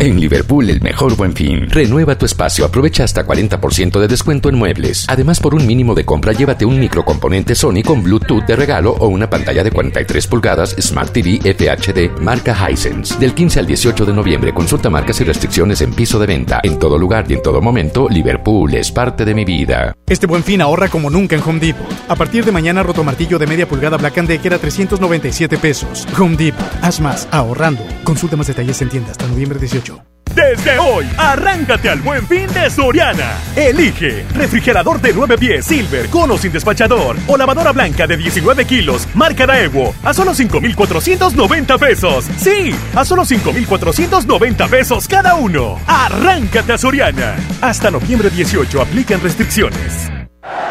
[0.00, 1.70] En Liverpool, el mejor buen fin.
[1.70, 5.06] Renueva tu espacio, aprovecha hasta 40% de descuento en muebles.
[5.08, 9.06] Además, por un mínimo de compra, llévate un microcomponente Sony con Bluetooth de regalo o
[9.06, 13.18] una pantalla de 43 pulgadas Smart TV FHD marca Hisense.
[13.18, 16.60] Del 15 al 18 de noviembre, consulta marcas y restricciones en piso de venta.
[16.64, 19.96] En todo lugar y en todo momento, Liverpool es parte de mi vida.
[20.06, 21.86] Este buen fin ahorra como nunca en Home Depot.
[22.08, 26.06] A partir de mañana, rotomartillo de media pulgada Black Decker a 397 pesos.
[26.18, 26.66] Home Depot.
[26.82, 27.82] Haz más, ahorrando.
[28.02, 29.93] Consulta más detalles en tienda hasta noviembre 18.
[30.34, 33.38] Desde hoy, arráncate al buen fin de Soriana.
[33.54, 38.64] Elige refrigerador de 9 pies Silver con o sin despachador o lavadora blanca de 19
[38.64, 42.24] kilos, marca Daewoo, a solo 5,490 pesos.
[42.36, 45.78] Sí, a solo 5,490 pesos cada uno.
[45.86, 47.36] Arráncate a Soriana.
[47.60, 50.13] Hasta noviembre 18 aplican restricciones.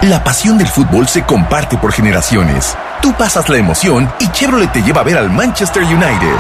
[0.04, 2.78] La pasión del fútbol se comparte por generaciones.
[3.02, 6.36] Tú pasas la emoción y Chevrolet te lleva a ver al Manchester United.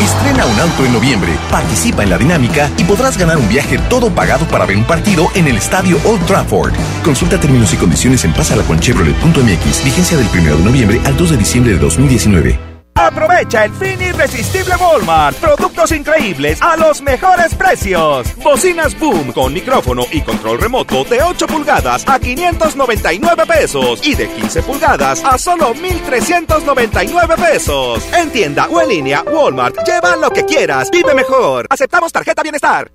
[0.00, 4.08] Estrena un auto en noviembre, participa en la dinámica y podrás ganar un viaje todo
[4.08, 6.72] pagado para ver un partido en el estadio Old Trafford.
[7.04, 9.84] Consulta términos y condiciones en pasalaconchevrolet.mx.
[9.84, 12.71] Vigencia del 1 de noviembre al 2 de diciembre de 2019.
[13.02, 15.36] Aprovecha el fin irresistible Walmart.
[15.38, 18.28] Productos increíbles a los mejores precios.
[18.36, 24.28] Bocinas Boom con micrófono y control remoto de 8 pulgadas a 599 pesos y de
[24.28, 28.06] 15 pulgadas a solo 1399 pesos.
[28.14, 29.76] En tienda o en línea, Walmart.
[29.84, 30.88] Lleva lo que quieras.
[30.92, 31.66] Vive mejor.
[31.70, 32.88] Aceptamos tarjeta bienestar.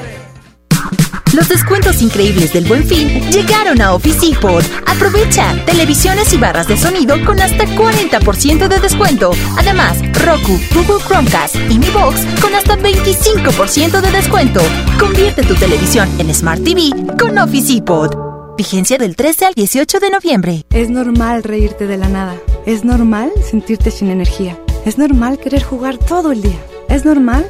[1.41, 4.63] Los descuentos increíbles del Buen Fin llegaron a Office Depot.
[4.85, 9.31] Aprovecha televisiones y barras de sonido con hasta 40% de descuento.
[9.57, 14.61] Además, Roku, Google Chromecast y Mi Box con hasta 25% de descuento.
[14.99, 18.15] Convierte tu televisión en Smart TV con Office Depot.
[18.55, 20.65] Vigencia del 13 al 18 de noviembre.
[20.69, 22.35] Es normal reírte de la nada.
[22.67, 24.59] Es normal sentirte sin energía.
[24.85, 26.59] Es normal querer jugar todo el día.
[26.87, 27.49] Es normal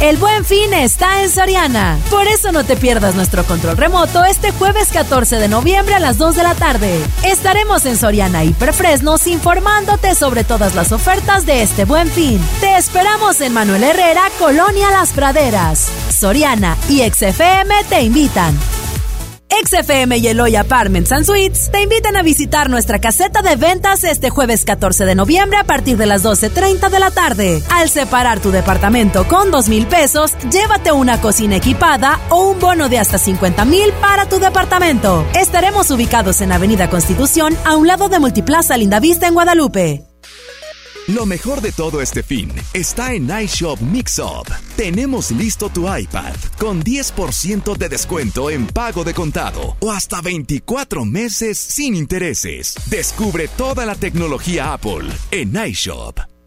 [0.00, 1.98] El buen fin está en Soriana.
[2.08, 6.16] Por eso no te pierdas nuestro control remoto este jueves 14 de noviembre a las
[6.16, 6.98] 2 de la tarde.
[7.22, 12.40] Estaremos en Soriana Hiperfresnos informándote sobre todas las ofertas de este buen fin.
[12.60, 15.90] Te esperamos en Manuel Herrera, Colonia Las Praderas.
[16.08, 18.58] Soriana y XFM te invitan.
[19.50, 24.30] XFM y Eloy Apartments and Suites te invitan a visitar nuestra caseta de ventas este
[24.30, 27.62] jueves 14 de noviembre a partir de las 12.30 de la tarde.
[27.70, 32.88] Al separar tu departamento con 2 mil pesos, llévate una cocina equipada o un bono
[32.88, 35.26] de hasta 50 mil para tu departamento.
[35.34, 40.09] Estaremos ubicados en Avenida Constitución a un lado de Multiplaza Lindavista en Guadalupe.
[41.14, 44.46] Lo mejor de todo este fin está en iShop Mix-Up.
[44.76, 51.04] Tenemos listo tu iPad con 10% de descuento en pago de contado o hasta 24
[51.04, 52.76] meses sin intereses.
[52.88, 56.39] Descubre toda la tecnología Apple en iShop.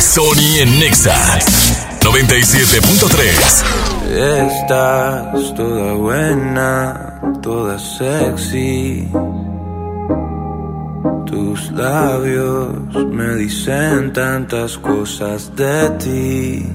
[0.00, 1.14] Sony en Nexa
[2.00, 3.64] 97.3.
[4.10, 9.08] Estás toda buena, toda sexy.
[11.26, 16.72] Tus labios me dicen tantas cosas de ti.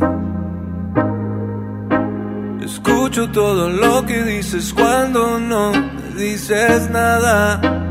[2.66, 7.89] Escucho todo lo que dices cuando no me dices nada.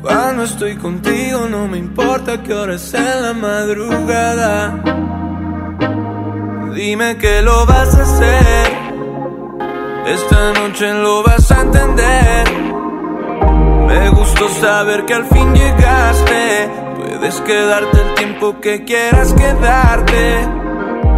[0.00, 4.82] Cuando estoy contigo no me importa que hora sea la madrugada.
[6.74, 8.72] Dime que lo vas a hacer.
[10.06, 12.44] Esta noche lo vas a entender.
[13.88, 16.70] Me gustó saber que al fin llegaste.
[16.96, 20.48] Puedes quedarte el tiempo que quieras quedarte.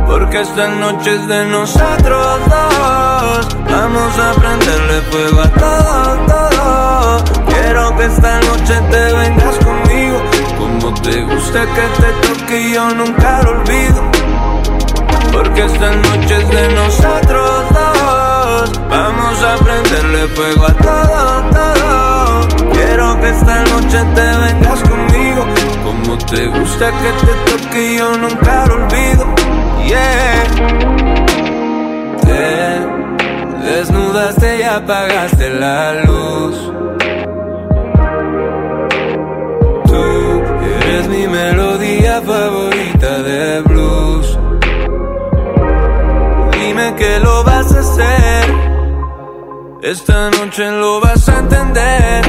[0.09, 3.57] Porque esta noche es de nosotros dos.
[3.71, 7.42] Vamos a prenderle fuego a todo, todo.
[7.73, 10.21] Quiero que esta noche te vengas conmigo.
[10.59, 14.03] Como te gusta que te toque yo nunca lo olvido.
[15.33, 18.73] Porque esta noche es de nosotros dos.
[18.91, 22.73] Vamos a prenderle fuego a todo, todo.
[22.75, 25.47] Quiero que esta noche te vengas conmigo.
[25.83, 29.25] Como te gusta que te toque yo nunca lo olvido.
[29.87, 30.45] Yeah.
[32.21, 36.73] Te desnudaste y apagaste la luz.
[40.93, 44.39] Eres mi melodía favorita de blues.
[46.53, 48.45] Dime que lo vas a hacer.
[49.81, 52.25] Esta noche lo vas a entender.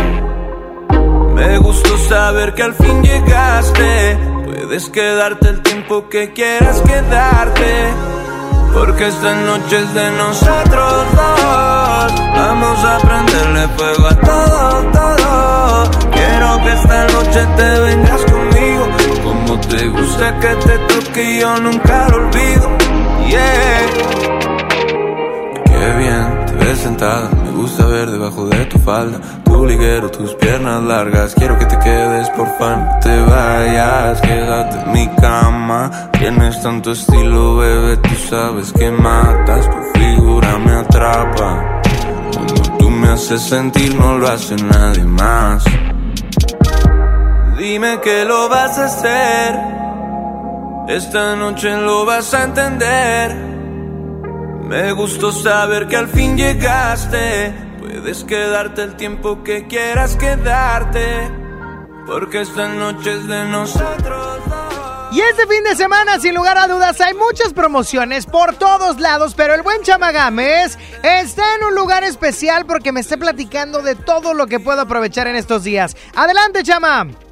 [1.35, 4.17] Me gustó saber que al fin llegaste.
[4.45, 7.89] Puedes quedarte el tiempo que quieras quedarte.
[8.73, 12.13] Porque esta noche es de nosotros dos.
[12.33, 16.02] Vamos a prenderle fuego a todo, todo.
[16.43, 18.87] Quiero que esta noche te vengas conmigo.
[19.23, 22.77] Como te gusta que te toque yo nunca lo olvido.
[23.29, 23.87] Yeah.
[25.65, 27.29] Qué bien te ves sentada.
[27.45, 29.19] Me gusta ver debajo de tu falda.
[29.45, 31.33] Tu liguero, tus piernas largas.
[31.33, 32.87] Quiero que te quedes, por fan.
[32.87, 36.09] No te vayas, quédate en mi cama.
[36.19, 37.97] Tienes tanto estilo, bebé.
[37.97, 39.69] Tú sabes que matas.
[39.69, 41.81] Tu figura me atrapa.
[42.33, 45.63] Cuando tú me haces sentir, no lo hace nadie más.
[47.63, 49.57] Dime que lo vas a hacer.
[50.89, 53.33] Esta noche lo vas a entender.
[54.65, 57.53] Me gustó saber que al fin llegaste.
[57.79, 61.31] Puedes quedarte el tiempo que quieras quedarte.
[62.05, 64.39] Porque esta noche es de nosotros.
[65.13, 69.35] Y este fin de semana, sin lugar a dudas, hay muchas promociones por todos lados,
[69.37, 74.33] pero el buen Chamagames está en un lugar especial porque me está platicando de todo
[74.33, 75.95] lo que puedo aprovechar en estos días.
[76.13, 77.22] Adelante, Chama.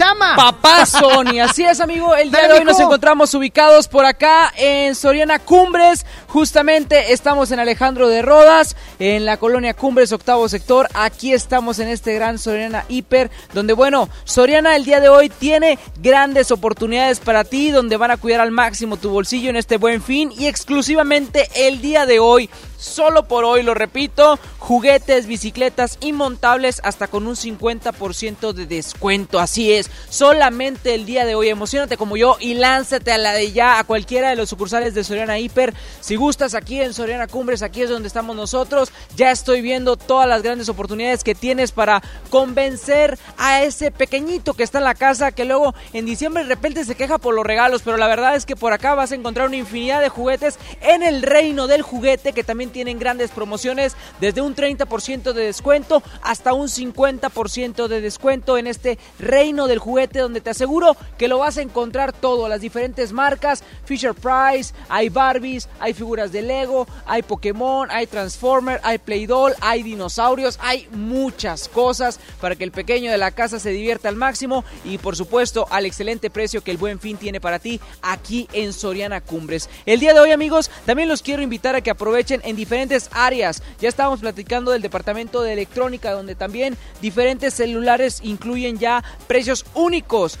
[0.00, 0.34] Chama.
[0.34, 4.50] Papá Sony, así es amigo, el día Dale, de hoy nos encontramos ubicados por acá
[4.56, 10.88] en Soriana Cumbres, justamente estamos en Alejandro de Rodas, en la colonia Cumbres, octavo sector,
[10.94, 15.78] aquí estamos en este gran Soriana Hiper, donde bueno, Soriana el día de hoy tiene
[15.98, 20.02] grandes oportunidades para ti, donde van a cuidar al máximo tu bolsillo en este buen
[20.02, 20.32] fin.
[20.34, 22.48] Y exclusivamente el día de hoy
[22.80, 29.38] Solo por hoy, lo repito, juguetes, bicicletas y montables hasta con un 50% de descuento.
[29.38, 31.50] Así es, solamente el día de hoy.
[31.50, 35.04] Emocionate como yo y lánzate a la de ya a cualquiera de los sucursales de
[35.04, 35.74] Soriana Hiper.
[36.00, 38.92] Si gustas aquí en Soriana Cumbres, aquí es donde estamos nosotros.
[39.14, 44.62] Ya estoy viendo todas las grandes oportunidades que tienes para convencer a ese pequeñito que
[44.62, 47.82] está en la casa que luego en diciembre de repente se queja por los regalos.
[47.84, 51.02] Pero la verdad es que por acá vas a encontrar una infinidad de juguetes en
[51.02, 56.52] el reino del juguete que también tienen grandes promociones desde un 30% de descuento hasta
[56.52, 61.58] un 50% de descuento en este reino del juguete donde te aseguro que lo vas
[61.58, 67.22] a encontrar todo, las diferentes marcas, Fisher Price, hay Barbies, hay figuras de Lego, hay
[67.22, 73.18] Pokémon, hay Transformer, hay Play-Doh, hay dinosaurios, hay muchas cosas para que el pequeño de
[73.18, 77.00] la casa se divierta al máximo y por supuesto al excelente precio que el Buen
[77.00, 79.68] Fin tiene para ti aquí en Soriana Cumbres.
[79.86, 83.62] El día de hoy amigos, también los quiero invitar a que aprovechen en diferentes áreas.
[83.80, 90.38] Ya estábamos platicando del departamento de electrónica, donde también diferentes celulares incluyen ya precios únicos,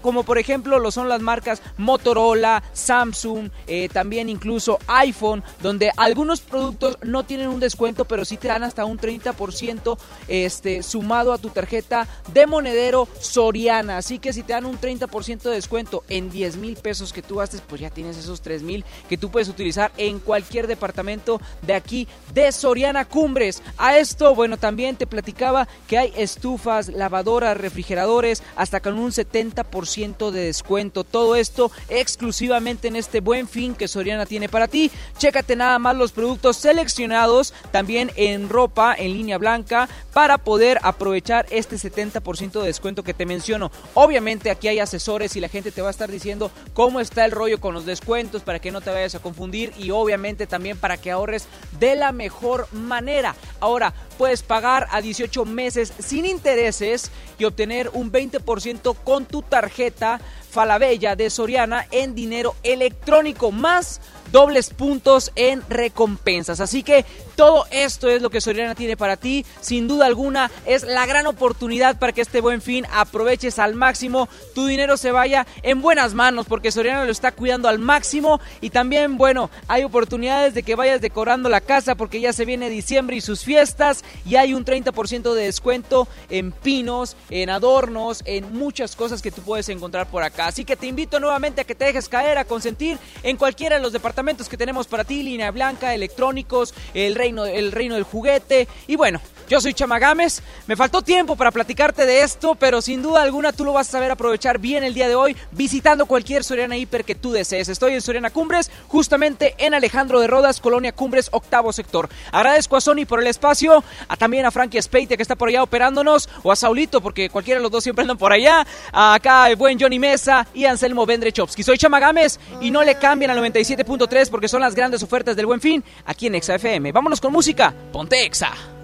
[0.00, 6.40] como, por ejemplo lo son las marcas Motorola, Samsung, eh, también incluso iPhone, donde algunos
[6.40, 9.98] productos no tienen un descuento, pero sí te dan hasta un 30%
[10.28, 13.98] este, sumado a tu tarjeta de monedero Soriana.
[13.98, 17.36] Así que si te dan un 30% de descuento en 10 mil pesos que tú
[17.36, 21.74] gastes, pues ya tienes esos 3 mil que tú puedes utilizar en cualquier departamento de
[21.74, 23.62] aquí de Soriana Cumbres.
[23.78, 30.30] A esto, bueno, también te platicaba que hay estufas, lavadoras, refrigeradores, hasta con un 70%
[30.30, 31.04] de descuento.
[31.04, 34.90] Todo esto exclusivamente en este buen fin que Soriana tiene para ti.
[35.18, 41.46] Chécate nada más los productos seleccionados, también en ropa en línea blanca, para poder aprovechar
[41.50, 43.70] este 70% de descuento que te menciono.
[43.94, 47.32] Obviamente aquí hay asesores y la gente te va a estar diciendo cómo está el
[47.32, 50.96] rollo con los descuentos para que no te vayas a confundir y obviamente también para
[50.96, 51.45] que ahorres
[51.78, 53.34] de la mejor manera.
[53.60, 60.20] Ahora, puedes pagar a 18 meses sin intereses y obtener un 20% con tu tarjeta
[60.56, 64.00] Falabella de Soriana en dinero electrónico más
[64.32, 66.60] dobles puntos en recompensas.
[66.60, 67.04] Así que
[67.36, 69.44] todo esto es lo que Soriana tiene para ti.
[69.60, 74.28] Sin duda alguna es la gran oportunidad para que este buen fin aproveches al máximo.
[74.54, 78.40] Tu dinero se vaya en buenas manos porque Soriana lo está cuidando al máximo.
[78.60, 82.70] Y también, bueno, hay oportunidades de que vayas decorando la casa porque ya se viene
[82.70, 84.04] diciembre y sus fiestas.
[84.24, 89.42] Y hay un 30% de descuento en pinos, en adornos, en muchas cosas que tú
[89.42, 90.45] puedes encontrar por acá.
[90.46, 93.82] Así que te invito nuevamente a que te dejes caer, a consentir en cualquiera de
[93.82, 98.68] los departamentos que tenemos para ti, línea blanca, electrónicos, el reino, el reino del juguete.
[98.86, 100.42] Y bueno, yo soy Chamagames.
[100.66, 103.92] Me faltó tiempo para platicarte de esto, pero sin duda alguna tú lo vas a
[103.92, 107.68] saber aprovechar bien el día de hoy visitando cualquier Soriana Hiper que tú desees.
[107.68, 112.08] Estoy en Soriana Cumbres, justamente en Alejandro de Rodas, Colonia Cumbres, octavo sector.
[112.32, 115.62] Agradezco a Sony por el espacio, a también a Frankie Speite que está por allá
[115.62, 118.66] operándonos, o a Saulito, porque cualquiera de los dos siempre andan por allá.
[118.92, 121.62] Acá el buen Johnny Mesa y Anselmo Vendrechowski.
[121.62, 123.84] Soy Chamagames y no le cambien al 97.
[124.06, 126.92] 3 porque son las grandes ofertas del Buen Fin aquí en Exa FM.
[126.92, 127.72] Vámonos con música.
[127.92, 128.75] Ponte Exa.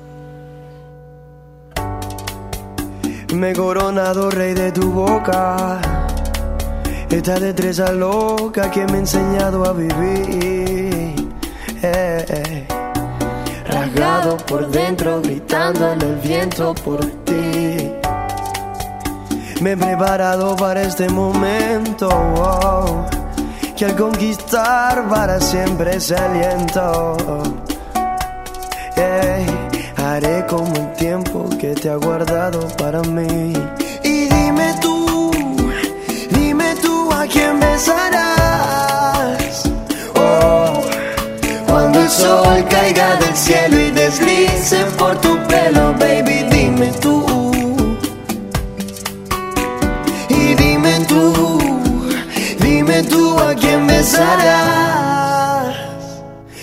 [3.33, 5.81] Me he coronado rey de tu boca.
[7.11, 11.15] Esta destreza loca que me ha enseñado a vivir.
[11.83, 12.67] Eh, eh.
[13.67, 17.93] Rasgado por dentro, gritando en el viento por ti.
[19.63, 22.09] Me he preparado para este momento.
[23.77, 27.17] Que al conquistar para siempre se aliento.
[30.13, 33.53] Haré como el tiempo que te ha guardado para mí.
[34.05, 35.31] Y dime tú,
[36.31, 39.63] dime tú a quién besarás.
[40.15, 40.83] Oh,
[41.67, 47.25] cuando el sol caiga del cielo y deslice por tu pelo, baby, dime tú.
[50.29, 51.59] Y dime tú
[52.59, 55.77] Dime tú a quién besarás.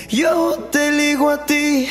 [0.09, 1.87] Yo te ligo a ti.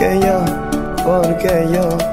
[0.00, 0.44] Yo,
[1.04, 2.11] porque yo, porque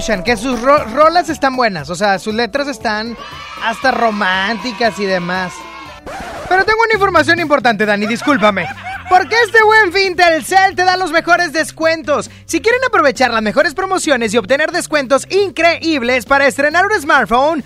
[0.00, 3.18] Que sus rolas están buenas, o sea, sus letras están
[3.62, 5.52] hasta románticas y demás.
[6.48, 8.66] Pero tengo una información importante, Dani, discúlpame.
[9.10, 12.30] Porque este buen fin Telcel te da los mejores descuentos.
[12.46, 17.62] Si quieren aprovechar las mejores promociones y obtener descuentos increíbles para estrenar un smartphone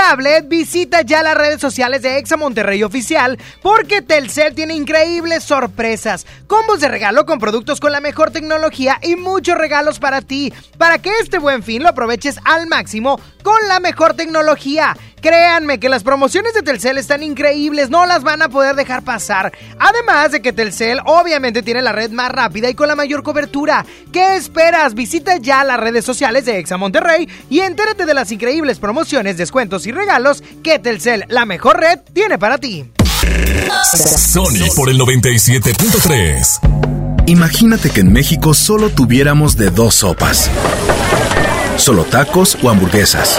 [0.00, 6.26] tablet, visita ya las redes sociales de Exa Monterrey Oficial porque Telcel tiene increíbles sorpresas,
[6.46, 11.02] combos de regalo con productos con la mejor tecnología y muchos regalos para ti, para
[11.02, 14.96] que este buen fin lo aproveches al máximo con la mejor tecnología.
[15.20, 19.52] Créanme que las promociones de Telcel están increíbles, no las van a poder dejar pasar.
[19.78, 23.84] Además de que Telcel obviamente tiene la red más rápida y con la mayor cobertura.
[24.12, 24.94] ¿Qué esperas?
[24.94, 29.86] Visita ya las redes sociales de Exa Monterrey y entérate de las increíbles promociones, descuentos
[29.86, 32.90] y regalos que Telcel, la mejor red, tiene para ti.
[33.92, 37.26] Sony por el 97.3.
[37.26, 40.50] Imagínate que en México solo tuviéramos de dos sopas.
[41.76, 43.38] Solo tacos o hamburguesas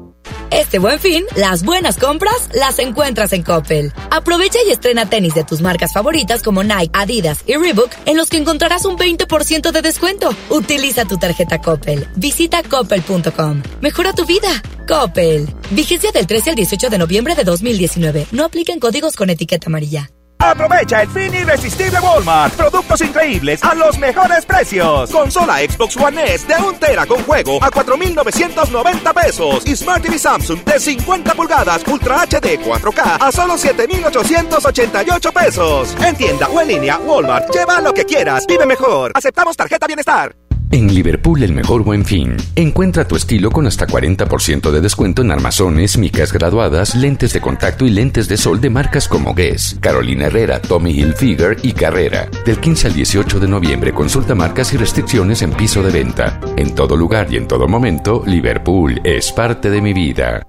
[0.51, 3.93] Este buen fin, las buenas compras las encuentras en Coppel.
[4.11, 8.29] Aprovecha y estrena tenis de tus marcas favoritas como Nike, Adidas y Reebok, en los
[8.29, 10.29] que encontrarás un 20% de descuento.
[10.49, 12.05] Utiliza tu tarjeta Coppel.
[12.17, 13.63] Visita coppel.com.
[13.79, 14.61] Mejora tu vida.
[14.87, 15.47] Coppel.
[15.69, 18.27] Vigencia del 13 al 18 de noviembre de 2019.
[18.33, 20.09] No apliquen códigos con etiqueta amarilla.
[20.41, 22.55] Aprovecha el fin irresistible Walmart.
[22.55, 25.11] Productos increíbles a los mejores precios.
[25.11, 29.63] Consola Xbox One S de 1 tera con juego a 4,990 pesos.
[29.67, 35.95] Y Smart TV Samsung de 50 pulgadas Ultra HD 4K a solo 7,888 pesos.
[36.03, 37.53] En tienda o en línea, Walmart.
[37.53, 38.45] Lleva lo que quieras.
[38.47, 39.11] Vive mejor.
[39.13, 40.35] Aceptamos tarjeta bienestar.
[40.73, 42.37] En Liverpool el mejor buen fin.
[42.55, 47.85] Encuentra tu estilo con hasta 40% de descuento en armazones, micas graduadas, lentes de contacto
[47.85, 52.29] y lentes de sol de marcas como Guess, Carolina Herrera, Tommy Hilfiger y Carrera.
[52.45, 56.39] Del 15 al 18 de noviembre consulta marcas y restricciones en piso de venta.
[56.55, 60.47] En todo lugar y en todo momento, Liverpool es parte de mi vida.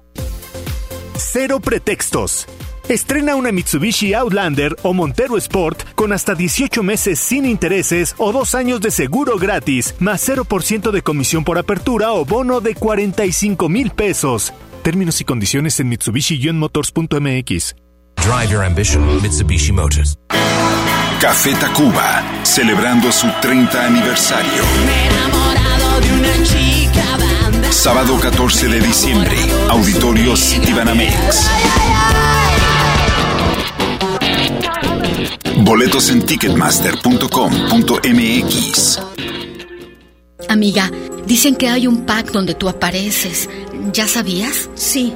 [1.17, 2.47] Cero pretextos.
[2.89, 8.55] Estrena una Mitsubishi Outlander o Montero Sport con hasta 18 meses sin intereses o dos
[8.55, 13.91] años de seguro gratis, más 0% de comisión por apertura o bono de 45 mil
[13.91, 14.53] pesos.
[14.83, 17.75] Términos y condiciones en mitsubishi-motors.mx.
[18.17, 20.17] Drive your ambition, Mitsubishi Motors.
[21.21, 24.63] Café Tacuba, celebrando su 30 aniversario.
[27.73, 29.35] Sábado 14 de diciembre,
[29.67, 31.49] Auditorio Citibanamex.
[35.57, 38.99] Boletos en ticketmaster.com.mx.
[40.47, 40.91] Amiga,
[41.25, 43.49] dicen que hay un pack donde tú apareces.
[43.91, 44.69] ¿Ya sabías?
[44.75, 45.15] Sí.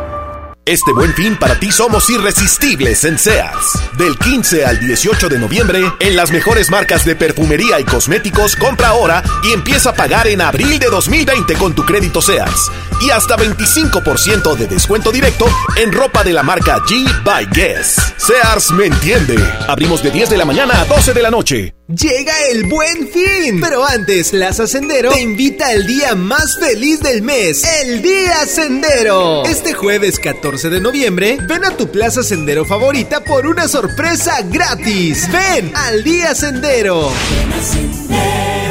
[0.71, 3.77] Este buen fin para ti somos irresistibles en Sears.
[3.97, 8.87] Del 15 al 18 de noviembre, en las mejores marcas de perfumería y cosméticos, compra
[8.87, 12.71] ahora y empieza a pagar en abril de 2020 con tu crédito Sears.
[13.01, 15.45] Y hasta 25% de descuento directo
[15.75, 18.13] en ropa de la marca G by Guess.
[18.15, 19.35] Sears me entiende.
[19.67, 21.75] Abrimos de 10 de la mañana a 12 de la noche.
[21.91, 23.59] Llega el buen fin.
[23.59, 29.43] Pero antes, Plaza Sendero te invita al día más feliz del mes, el Día Sendero.
[29.43, 35.27] Este jueves 14 de noviembre, ven a tu Plaza Sendero favorita por una sorpresa gratis.
[35.33, 37.11] Ven al Día Sendero.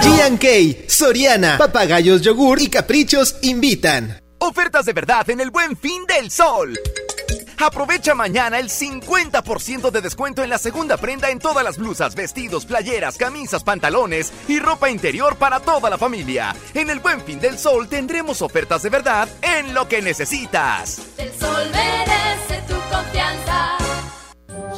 [0.00, 4.18] G&K, Soriana, Papagayos Yogur y Caprichos invitan.
[4.38, 6.78] Ofertas de verdad en el buen fin del sol.
[7.62, 12.64] Aprovecha mañana el 50% de descuento en la segunda prenda en todas las blusas, vestidos,
[12.64, 16.56] playeras, camisas, pantalones y ropa interior para toda la familia.
[16.72, 21.02] En el Buen Fin del Sol tendremos ofertas de verdad en lo que necesitas.
[21.18, 22.29] El sol merece.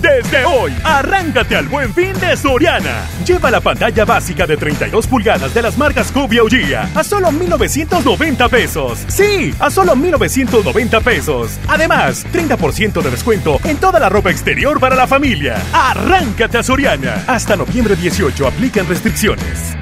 [0.00, 3.06] Desde hoy, arráncate al buen fin de Soriana.
[3.26, 7.30] Lleva la pantalla básica de 32 pulgadas de las marcas Cubia o Gia a solo
[7.30, 9.04] 1,990 pesos.
[9.08, 11.58] Sí, a solo 1,990 pesos.
[11.68, 15.56] Además, 30% de descuento en toda la ropa exterior para la familia.
[15.72, 17.24] Arráncate a Soriana.
[17.26, 19.76] Hasta noviembre 18 aplican restricciones.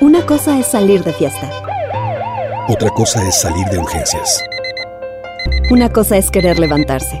[0.00, 1.50] Una cosa es salir de fiesta.
[2.68, 4.42] Otra cosa es salir de urgencias.
[5.70, 7.20] Una cosa es querer levantarse.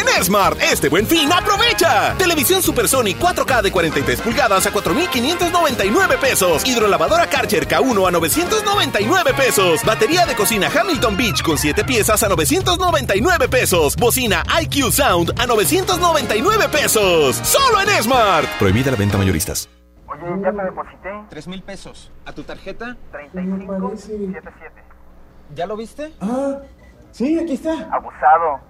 [0.00, 2.14] En Smart, este buen fin, aprovecha.
[2.16, 6.66] Televisión Super Sony 4K de 43 pulgadas a 4,599 pesos.
[6.66, 9.84] Hidrolavadora Karcher K1 a 999 pesos.
[9.84, 13.94] Batería de cocina Hamilton Beach con 7 piezas a 999 pesos.
[13.96, 17.36] Bocina IQ Sound a 999 pesos.
[17.36, 18.48] Solo en Smart.
[18.58, 19.68] Prohibida la venta mayoristas.
[20.06, 21.10] Oye, ya te deposité.
[21.28, 22.10] 3 mil pesos.
[22.24, 22.96] ¿A tu tarjeta?
[23.12, 24.82] 3577.
[25.54, 26.14] ¿Ya lo viste?
[26.20, 26.56] Ah,
[27.12, 27.72] sí, aquí está.
[27.92, 28.69] Abusado.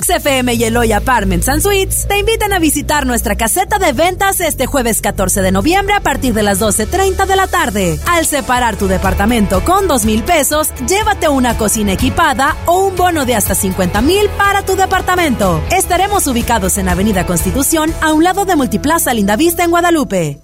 [0.00, 4.66] XFM y Eloy Apartments and Suites te invitan a visitar nuestra caseta de ventas este
[4.66, 7.98] jueves 14 de noviembre a partir de las 12.30 de la tarde.
[8.06, 13.26] Al separar tu departamento con 2 mil pesos, llévate una cocina equipada o un bono
[13.26, 15.62] de hasta 50 mil para tu departamento.
[15.70, 20.40] Estaremos ubicados en Avenida Constitución a un lado de Multiplaza Lindavista en Guadalupe.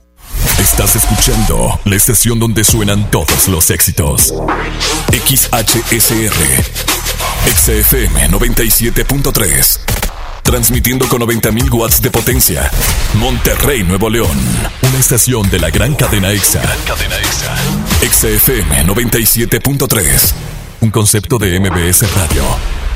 [0.59, 4.34] Estás escuchando la estación donde suenan todos los éxitos.
[5.12, 6.88] XHSR.
[7.49, 9.80] XFM 97.3.
[10.42, 12.70] Transmitiendo con 90.000 watts de potencia.
[13.14, 14.36] Monterrey, Nuevo León.
[14.82, 16.61] Una estación de la gran cadena EXA.
[16.86, 17.57] Cadena EXA.
[18.07, 20.34] XFM 97.3.
[20.82, 22.42] Un concepto de MBS Radio.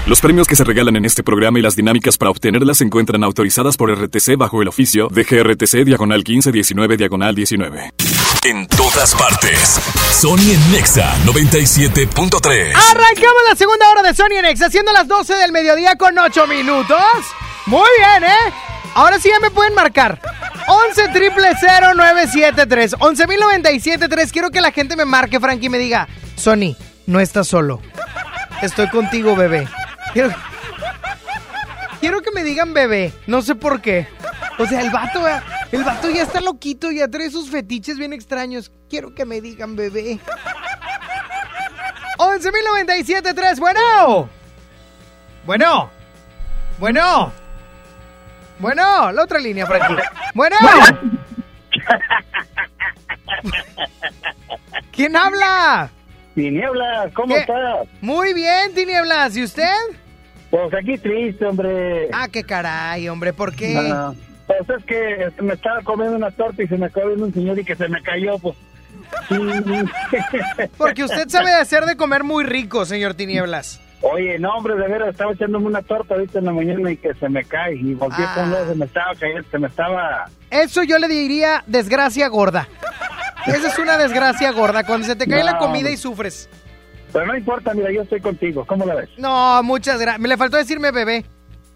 [0.07, 3.25] Los premios que se regalan en este programa y las dinámicas para obtenerlas se encuentran
[3.25, 7.91] autorizadas por RTC bajo el oficio de GRTC Diagonal 1519 Diagonal 19.
[8.45, 9.81] En todas partes.
[10.11, 12.73] Sony Nexa 97.3.
[12.75, 16.99] Arrancamos la segunda hora de Sony Nexa, siendo las 12 del mediodía con 8 minutos.
[17.67, 18.53] Muy bien, ¿eh?
[18.95, 20.21] Ahora sí ya me pueden marcar.
[20.67, 24.33] 11 triple 0973 11097.3.
[24.33, 26.75] Quiero que la gente me marque, Frankie, y me diga: Sony,
[27.07, 27.81] no estás solo.
[28.61, 29.69] Estoy contigo, bebé.
[30.13, 30.35] Quiero,
[32.01, 33.13] quiero que me digan bebé.
[33.29, 34.09] No sé por qué.
[34.63, 35.27] O sea, el vato,
[35.73, 38.71] el vato ya está loquito, ya trae sus fetiches bien extraños.
[38.89, 40.21] Quiero que me digan bebé.
[42.17, 44.29] 11.097.3, bueno.
[45.45, 45.91] Bueno.
[46.79, 47.33] Bueno.
[48.61, 49.97] Bueno, la otra línea, Frankie.
[50.33, 50.57] Bueno.
[54.93, 55.91] ¿Quién habla?
[56.37, 57.41] Tinieblas, ¿cómo ¿Qué?
[57.41, 57.89] estás?
[58.01, 59.37] Muy bien, Tinieblas.
[59.37, 59.75] ¿Y usted?
[60.51, 62.11] Pues aquí triste, hombre.
[62.13, 63.91] Ah, qué caray, hombre, ¿por qué?
[63.93, 64.13] Ah,
[64.47, 67.35] pues es que este, me estaba comiendo una torta y se me acabó viendo un
[67.35, 68.57] señor y que se me cayó, pues.
[70.79, 73.81] Porque usted sabe hacer de comer muy rico, señor Tinieblas.
[74.03, 77.15] Oye, no, hombre, de veras, estaba echándome una torta ahorita en la mañana y que
[77.15, 77.77] se me cae.
[77.77, 78.35] Y volteé Ah.
[78.35, 80.25] con se me estaba cayendo, se me estaba...
[80.51, 82.69] Eso yo le diría desgracia gorda.
[83.47, 86.49] Esa es una desgracia gorda, cuando se te cae la comida y sufres.
[87.13, 88.65] Pero no importa, mira, yo estoy contigo.
[88.67, 89.11] ¿Cómo la ves?
[89.19, 90.21] No, muchas gracias.
[90.21, 91.25] Me le faltó decirme bebé.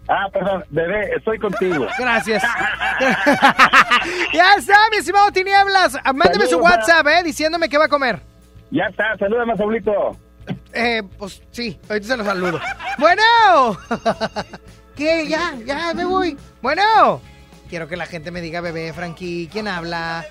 [0.07, 1.85] Ah, perdón, bebé, estoy contigo.
[1.99, 2.41] Gracias.
[4.33, 5.97] ya está, mi estimado Tinieblas.
[6.13, 7.23] Mándeme su WhatsApp, ¿eh?
[7.23, 8.21] Diciéndome que va a comer.
[8.71, 10.17] Ya está, salúdame, Saulito.
[10.73, 12.59] Eh, pues sí, ahorita se lo saludo.
[12.97, 13.21] Bueno.
[14.95, 15.27] ¿Qué?
[15.27, 16.37] Ya, ya me voy.
[16.61, 17.21] Bueno.
[17.69, 19.49] Quiero que la gente me diga bebé, Frankie.
[19.51, 20.25] ¿Quién habla?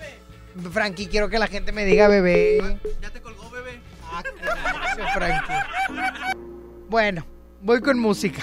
[0.72, 2.78] Frankie, quiero que la gente me diga bebé.
[3.02, 3.78] Ya te colgó, bebé.
[4.10, 4.22] Ah,
[5.12, 5.52] Frankie.
[6.88, 7.26] Bueno,
[7.60, 8.42] voy con música.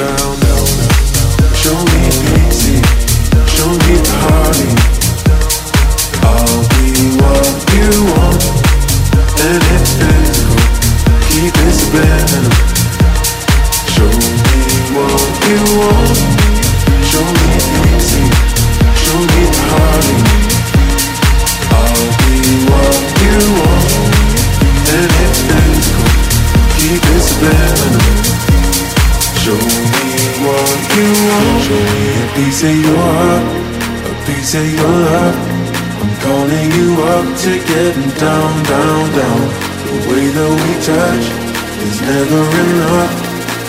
[38.21, 39.41] down, down, down.
[39.85, 41.25] The way that we touch
[41.87, 43.13] is never enough.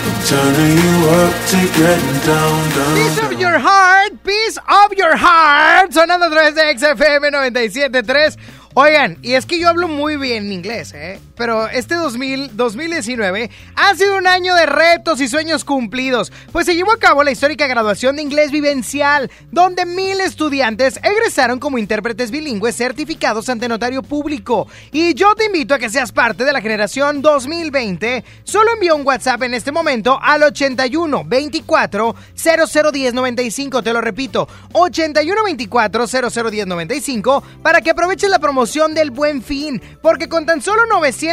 [0.05, 3.33] I'm turning you up to getting down, down, Piece down.
[3.33, 5.91] of your heart, piece of your heart.
[5.93, 8.37] Sonando a través de XFM 97.3.
[8.75, 11.19] Oigan, y es que yo hablo muy bien inglés, ¿eh?
[11.35, 16.75] Pero este 2000, 2019 ha sido un año de retos y sueños cumplidos, pues se
[16.75, 22.29] llevó a cabo la histórica graduación de inglés vivencial, donde mil estudiantes egresaron como intérpretes
[22.29, 24.67] bilingües certificados ante notario público.
[24.91, 28.23] Y yo te invito a que seas parte de la generación 2020.
[28.43, 33.81] Solo envía un WhatsApp en este momento al 81 24 0010 95.
[33.81, 39.81] Te lo repito, 81 24 0010 95 para que aproveches la promoción del buen fin,
[40.01, 40.85] porque con tan solo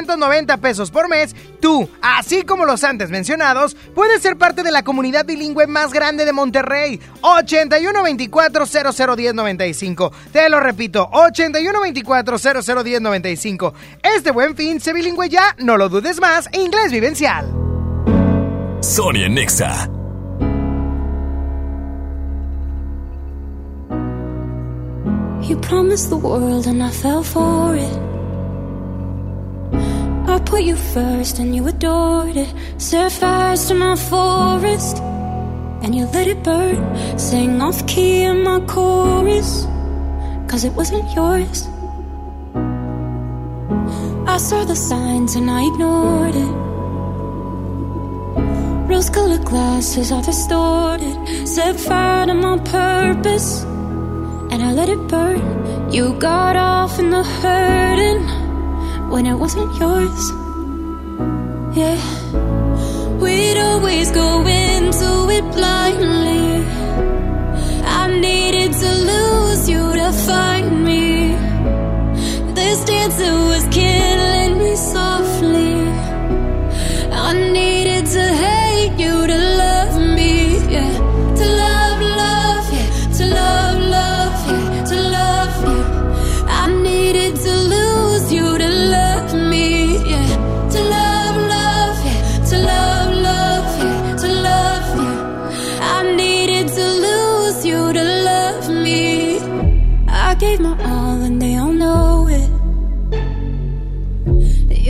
[0.07, 4.83] 990 pesos por mes, tú, así como los antes mencionados, puedes ser parte de la
[4.83, 7.01] comunidad bilingüe más grande de Monterrey.
[7.23, 10.13] 8124-001095.
[10.33, 13.73] Te lo repito, 8124-001095.
[14.03, 17.53] Este buen fin se bilingüe ya, no lo dudes más, inglés vivencial.
[18.81, 19.89] Sonia Nexa.
[25.43, 28.10] You promised the world and I fell for it.
[30.31, 32.55] I put you first and you adored it.
[32.79, 34.99] Set fires to my forest
[35.83, 36.79] and you let it burn.
[37.19, 39.67] Sang off key in my chorus,
[40.47, 41.67] cause it wasn't yours.
[44.29, 46.55] I saw the signs and I ignored it.
[48.89, 51.17] Rose colored glasses are distorted.
[51.49, 53.65] Set fire to my purpose
[54.53, 55.43] and I let it burn.
[55.93, 58.50] You got off in the hurting
[59.11, 60.23] when it wasn't yours.
[61.77, 61.99] Yeah,
[63.21, 66.65] we'd always go into it blindly.
[67.85, 71.35] I needed to lose you to find me.
[72.55, 75.10] This dancer was killing me softly.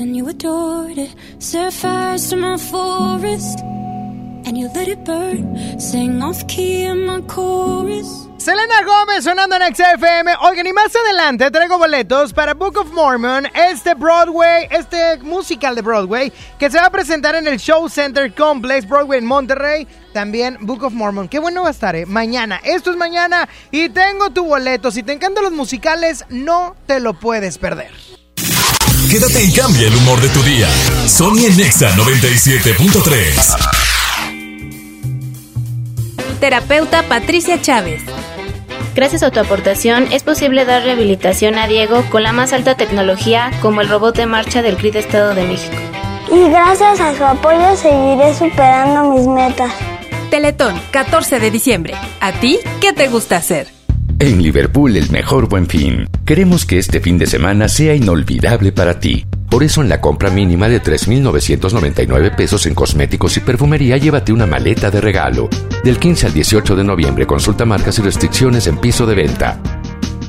[0.00, 1.14] And you it.
[2.36, 3.60] My forest
[4.44, 5.78] and you let it burn.
[5.78, 8.28] Sang off key in my chorus.
[8.38, 10.34] Selena Gómez sonando en XFM.
[10.40, 15.82] Oigan, y más adelante traigo boletos para Book of Mormon, este Broadway, este musical de
[15.82, 19.86] Broadway, que se va a presentar en el Show Center Complex Broadway en Monterrey.
[20.12, 21.28] También Book of Mormon.
[21.28, 22.04] Qué bueno va a estar, ¿eh?
[22.04, 22.60] Mañana.
[22.64, 24.90] Esto es mañana y tengo tu boleto.
[24.90, 28.11] Si te encantan los musicales, no te lo puedes perder.
[29.10, 30.68] Quédate y cambia el humor de tu día.
[31.06, 33.56] Sony en Nexa 97.3.
[36.40, 38.02] Terapeuta Patricia Chávez.
[38.94, 43.50] Gracias a tu aportación es posible dar rehabilitación a Diego con la más alta tecnología
[43.62, 45.76] como el robot de marcha del CRID Estado de México.
[46.30, 49.72] Y gracias a su apoyo seguiré superando mis metas.
[50.30, 51.94] Teletón, 14 de diciembre.
[52.20, 53.71] ¿A ti qué te gusta hacer?
[54.22, 56.08] En Liverpool el mejor buen fin.
[56.24, 59.26] Queremos que este fin de semana sea inolvidable para ti.
[59.50, 64.46] Por eso en la compra mínima de 3.999 pesos en cosméticos y perfumería llévate una
[64.46, 65.48] maleta de regalo.
[65.82, 69.60] Del 15 al 18 de noviembre consulta marcas y restricciones en piso de venta.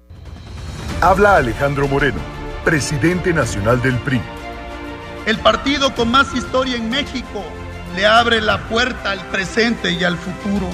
[1.01, 2.19] Habla Alejandro Moreno,
[2.63, 4.21] presidente nacional del PRI.
[5.25, 7.43] El partido con más historia en México
[7.97, 10.69] le abre la puerta al presente y al futuro.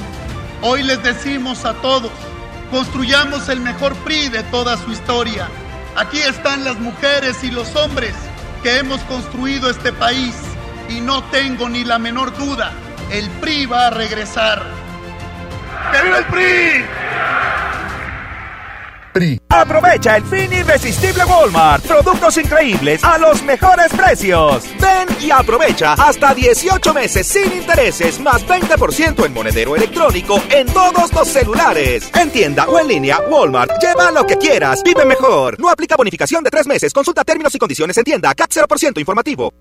[0.61, 2.11] Hoy les decimos a todos,
[2.71, 5.47] construyamos el mejor PRI de toda su historia.
[5.95, 8.13] Aquí están las mujeres y los hombres
[8.63, 10.35] que hemos construido este país
[10.89, 12.71] y no tengo ni la menor duda,
[13.11, 14.63] el PRI va a regresar.
[15.91, 16.85] ¡Que viva el PRI!
[19.49, 21.85] Aprovecha el fin irresistible Walmart.
[21.85, 24.63] Productos increíbles a los mejores precios.
[24.79, 31.11] Ven y aprovecha hasta 18 meses sin intereses más 20% en monedero electrónico en todos
[31.13, 32.09] los celulares.
[32.15, 33.71] En tienda o en línea, Walmart.
[33.81, 34.81] Lleva lo que quieras.
[34.83, 35.59] Vive mejor.
[35.59, 36.93] No aplica bonificación de tres meses.
[36.93, 38.33] Consulta términos y condiciones en tienda.
[38.33, 39.53] CAP 0% informativo.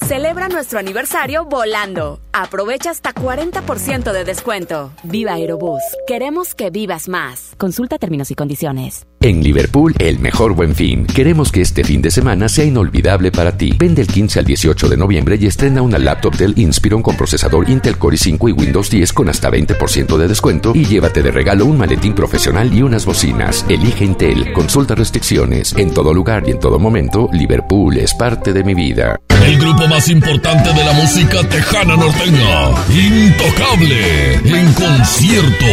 [0.00, 2.20] Celebra nuestro aniversario volando.
[2.32, 4.92] Aprovecha hasta 40% de descuento.
[5.02, 5.82] Viva Aerobús.
[6.06, 7.52] Queremos que vivas más.
[7.56, 9.06] Consulta términos y condiciones.
[9.20, 11.06] En Liverpool, el mejor buen fin.
[11.06, 13.72] Queremos que este fin de semana sea inolvidable para ti.
[13.76, 17.68] Vende el 15 al 18 de noviembre y estrena una laptop del Inspiron con procesador
[17.68, 21.64] Intel Core i5 y Windows 10 con hasta 20% de descuento y llévate de regalo
[21.64, 23.64] un maletín profesional y unas bocinas.
[23.68, 24.52] Elige Intel.
[24.52, 25.74] Consulta restricciones.
[25.76, 29.18] En todo lugar y en todo momento, Liverpool es parte de mi vida.
[29.44, 35.66] El grupo más importante de la música tejana norteña, Intocable, en concierto,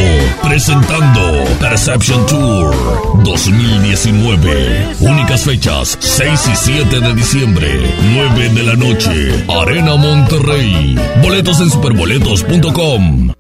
[0.44, 4.96] presentando Perception Tour 2019.
[5.00, 10.96] Únicas fechas, 6 y 7 de diciembre, 9 de la noche, Arena Monterrey.
[11.24, 13.32] Boletos en superboletos.com.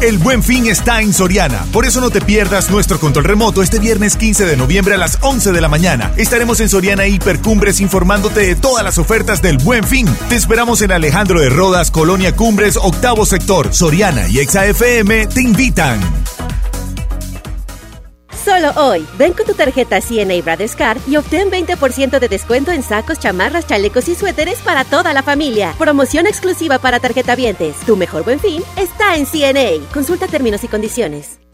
[0.00, 1.64] El buen fin está en Soriana.
[1.72, 5.18] Por eso no te pierdas nuestro control remoto este viernes 15 de noviembre a las
[5.20, 6.12] 11 de la mañana.
[6.16, 10.06] Estaremos en Soriana Hipercumbres informándote de todas las ofertas del buen fin.
[10.28, 13.74] Te esperamos en Alejandro de Rodas, Colonia Cumbres, octavo sector.
[13.74, 15.98] Soriana y ExaFM te invitan.
[18.44, 22.82] Solo hoy, ven con tu tarjeta CNA Brothers Card y obtén 20% de descuento en
[22.82, 25.74] sacos, chamarras, chalecos y suéteres para toda la familia.
[25.78, 27.76] Promoción exclusiva para tarjetavientes.
[27.86, 29.84] Tu mejor buen fin está en CNA.
[29.92, 31.47] Consulta términos y condiciones.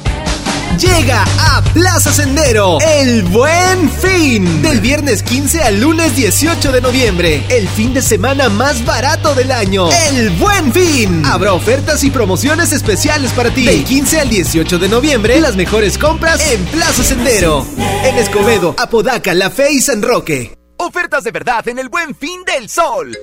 [0.79, 4.61] Llega a Plaza Sendero el buen fin.
[4.63, 7.45] Del viernes 15 al lunes 18 de noviembre.
[7.49, 9.89] El fin de semana más barato del año.
[10.11, 11.25] El buen fin.
[11.27, 13.65] Habrá ofertas y promociones especiales para ti.
[13.65, 17.65] Del 15 al 18 de noviembre, las mejores compras en Plaza Sendero.
[18.05, 20.57] En Escobedo, Apodaca, La Fe y San Roque.
[20.77, 23.17] Ofertas de verdad en el buen fin del sol.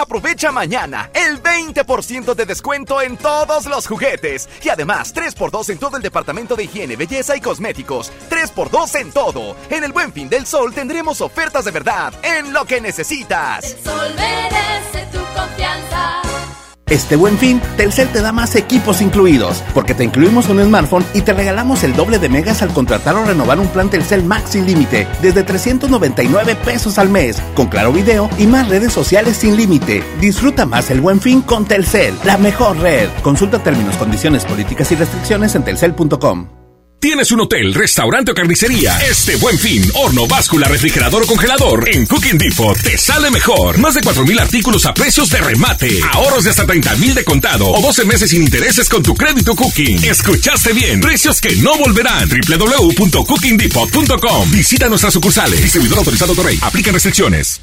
[0.00, 4.48] Aprovecha mañana el 20% de descuento en todos los juguetes.
[4.64, 8.10] Y además 3x2 en todo el departamento de higiene, belleza y cosméticos.
[8.30, 9.56] 3x2 en todo.
[9.68, 13.74] En el buen fin del sol tendremos ofertas de verdad en lo que necesitas.
[13.74, 16.29] El sol merece tu confianza.
[16.90, 21.20] Este buen fin, Telcel te da más equipos incluidos, porque te incluimos un smartphone y
[21.20, 24.66] te regalamos el doble de megas al contratar o renovar un plan Telcel Max sin
[24.66, 30.02] límite, desde 399 pesos al mes, con claro video y más redes sociales sin límite.
[30.20, 33.08] Disfruta más el buen fin con Telcel, la mejor red.
[33.22, 36.59] Consulta términos, condiciones, políticas y restricciones en telcel.com.
[37.00, 38.98] ¿Tienes un hotel, restaurante o carnicería?
[38.98, 43.78] Este buen fin, horno, báscula, refrigerador o congelador en Cooking Depot te sale mejor.
[43.78, 45.98] Más de 4.000 artículos a precios de remate.
[46.12, 50.04] Ahorros de hasta 30.000 de contado o 12 meses sin intereses con tu crédito Cooking.
[50.04, 51.00] Escuchaste bien.
[51.00, 52.28] Precios que no volverán.
[52.28, 54.50] www.cookingdepot.com.
[54.50, 55.62] Visita nuestras sucursales.
[55.62, 56.58] Distribuidor autorizado Torrey.
[56.60, 57.62] Aplica restricciones.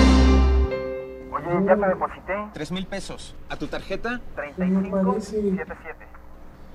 [1.65, 2.33] Ya te deposité.
[2.53, 3.35] Tres mil pesos.
[3.49, 4.21] ¿A tu tarjeta?
[4.35, 5.95] 3577.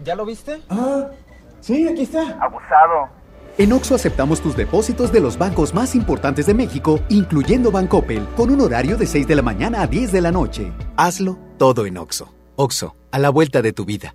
[0.05, 0.61] ¿Ya lo viste?
[0.69, 1.09] Ah,
[1.61, 2.39] sí, aquí está.
[2.41, 3.09] Abusado.
[3.59, 8.51] En Oxo aceptamos tus depósitos de los bancos más importantes de México, incluyendo Bancoppel, con
[8.51, 10.73] un horario de 6 de la mañana a 10 de la noche.
[10.97, 12.35] Hazlo todo en Oxo.
[12.57, 14.15] Oxo, a la vuelta de tu vida.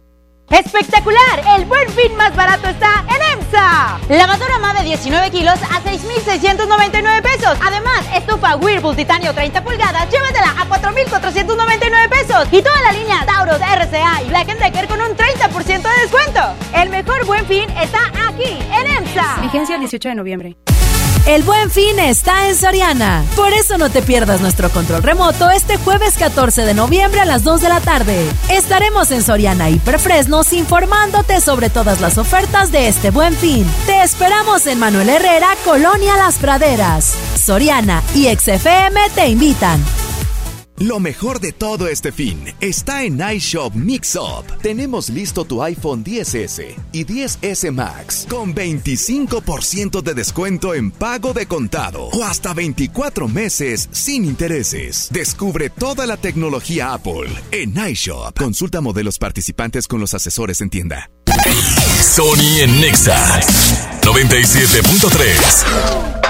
[0.52, 1.42] ¡Espectacular!
[1.58, 4.00] El buen fin más barato está en EMSA.
[4.10, 7.58] Lavadora MAVE 19 kilos a 6,699 pesos.
[7.66, 12.48] Además, estufa Whirlpool Titanio 30 pulgadas, llévatela a 4,499 pesos.
[12.52, 16.42] Y toda la línea Taurus, RCA y Black Decker con un 30% de descuento.
[16.76, 19.38] El mejor buen fin está aquí, en EMSA.
[19.42, 20.58] Vigencia el 18 de noviembre.
[21.28, 23.24] El buen fin está en Soriana.
[23.36, 27.44] Por eso no te pierdas nuestro control remoto este jueves 14 de noviembre a las
[27.44, 28.28] 2 de la tarde.
[28.50, 33.68] Estaremos en Soriana Hiperfresnos informándote sobre todas las ofertas de este buen fin.
[33.86, 37.16] Te esperamos en Manuel Herrera, Colonia Las Praderas.
[37.36, 39.80] Soriana y XFM te invitan.
[40.82, 44.46] Lo mejor de todo este fin está en iShop Mix Up.
[44.64, 51.46] Tenemos listo tu iPhone 10S y 10S Max con 25% de descuento en pago de
[51.46, 55.10] contado o hasta 24 meses sin intereses.
[55.12, 58.36] Descubre toda la tecnología Apple en iShop.
[58.36, 61.12] Consulta modelos participantes con los asesores en tienda.
[62.02, 63.40] Sony en Nexa
[64.02, 66.22] 97.3.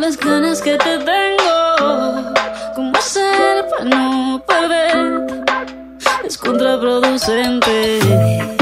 [0.00, 2.32] las ganas que te tengo.
[2.74, 5.44] ¿Cómo hacer para no perder?
[6.24, 8.59] Es contraproducente.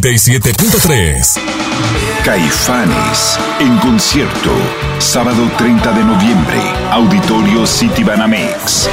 [0.00, 1.40] 97.3.
[2.24, 4.50] Caifanes en concierto.
[4.98, 6.60] Sábado 30 de noviembre.
[6.92, 8.88] Auditorio City Banamex.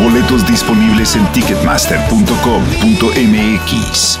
[0.00, 4.20] Boletos disponibles en ticketmaster.com.mx.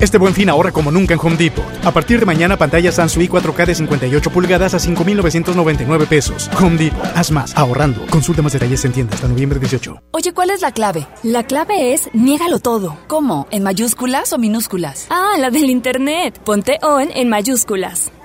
[0.00, 1.64] Este buen fin ahorra como nunca en Home Depot.
[1.84, 6.48] A partir de mañana, pantalla Samsung 4K de 58 pulgadas a 5,999 pesos.
[6.60, 8.06] Home Depot, haz más, ahorrando.
[8.06, 10.00] Consulta más detalles en tienda hasta noviembre 18.
[10.12, 11.08] Oye, ¿cuál es la clave?
[11.24, 12.96] La clave es niégalo todo.
[13.08, 13.48] ¿Cómo?
[13.50, 15.08] ¿En mayúsculas o minúsculas?
[15.10, 16.38] Ah, la del internet.
[16.44, 18.12] Ponte on en mayúsculas.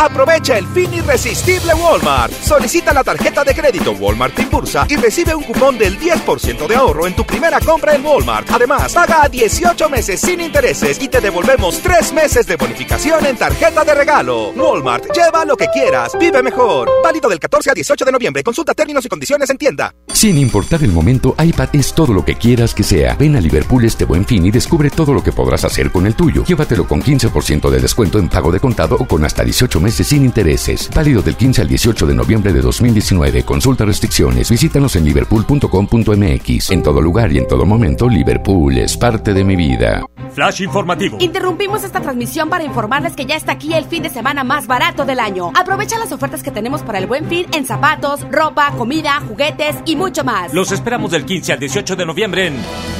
[0.00, 2.32] Aprovecha el fin irresistible Walmart.
[2.32, 7.08] Solicita la tarjeta de crédito Walmart Impulsa y recibe un cupón del 10% de ahorro
[7.08, 8.48] en tu primera compra en Walmart.
[8.48, 13.36] Además, paga a 18 meses sin intereses y te devolvemos 3 meses de bonificación en
[13.36, 14.50] tarjeta de regalo.
[14.50, 16.88] Walmart, lleva lo que quieras, vive mejor.
[17.02, 18.44] Válido del 14 a 18 de noviembre.
[18.44, 19.92] Consulta términos y condiciones en tienda.
[20.12, 23.16] Sin importar el momento, iPad es todo lo que quieras que sea.
[23.16, 26.14] Ven a Liverpool este buen fin y descubre todo lo que podrás hacer con el
[26.14, 26.44] tuyo.
[26.44, 30.24] Llévatelo con 15% de descuento en pago de contado o con hasta 18 meses sin
[30.24, 30.90] intereses.
[30.94, 33.42] Válido del 15 al 18 de noviembre de 2019.
[33.44, 34.50] Consulta restricciones.
[34.50, 36.70] Visítanos en liverpool.com.mx.
[36.70, 40.04] En todo lugar y en todo momento, Liverpool es parte de mi vida.
[40.34, 41.16] Flash informativo.
[41.20, 45.04] Interrumpimos esta transmisión para informarles que ya está aquí el fin de semana más barato
[45.04, 45.50] del año.
[45.54, 49.96] Aprovecha las ofertas que tenemos para el buen fin en zapatos, ropa, comida, juguetes y
[49.96, 50.52] mucho más.
[50.54, 52.54] Los esperamos del 15 al 18 de noviembre en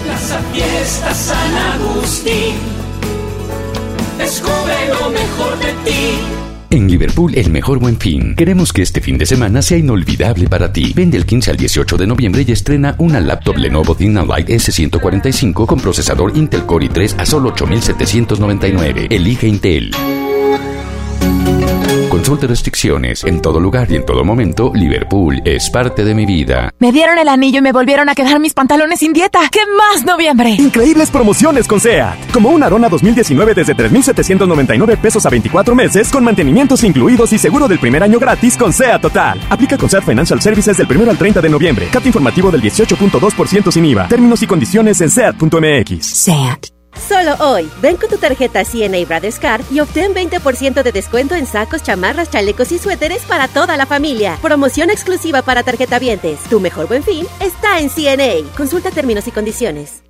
[0.05, 2.57] Plaza Fiesta San Agustín.
[4.19, 6.38] Descubre lo mejor de ti.
[6.71, 8.35] En Liverpool, el mejor buen fin.
[8.35, 10.93] Queremos que este fin de semana sea inolvidable para ti.
[10.95, 15.81] Vende el 15 al 18 de noviembre y estrena una laptop Lenovo DynaLight S145 con
[15.81, 19.07] procesador Intel Core i3 a solo 8,799.
[19.09, 19.93] Elige Intel.
[22.29, 23.25] Consulte restricciones.
[23.25, 26.71] En todo lugar y en todo momento, Liverpool es parte de mi vida.
[26.79, 29.41] Me dieron el anillo y me volvieron a quedar mis pantalones sin dieta.
[29.51, 30.51] ¿Qué más, noviembre?
[30.51, 32.31] Increíbles promociones con SEAT.
[32.31, 37.67] Como una Arona 2019 desde 3,799 pesos a 24 meses, con mantenimientos incluidos y seguro
[37.67, 39.41] del primer año gratis con SEAT Total.
[39.49, 41.89] Aplica con SEAT Financial Services del 1 al 30 de noviembre.
[41.91, 44.07] Cat informativo del 18.2% sin IVA.
[44.07, 46.05] Términos y condiciones en SEAT.mx.
[46.05, 46.78] SEAT.
[47.07, 51.83] Solo hoy, ven con tu tarjeta CNA Bradescard y obtén 20% de descuento en sacos,
[51.83, 54.39] chamarras, chalecos y suéteres para toda la familia.
[54.43, 56.41] Promoción exclusiva para tarjetavientes.
[56.51, 58.49] Tu mejor buen fin está en CNA.
[58.57, 60.08] Consulta términos y condiciones.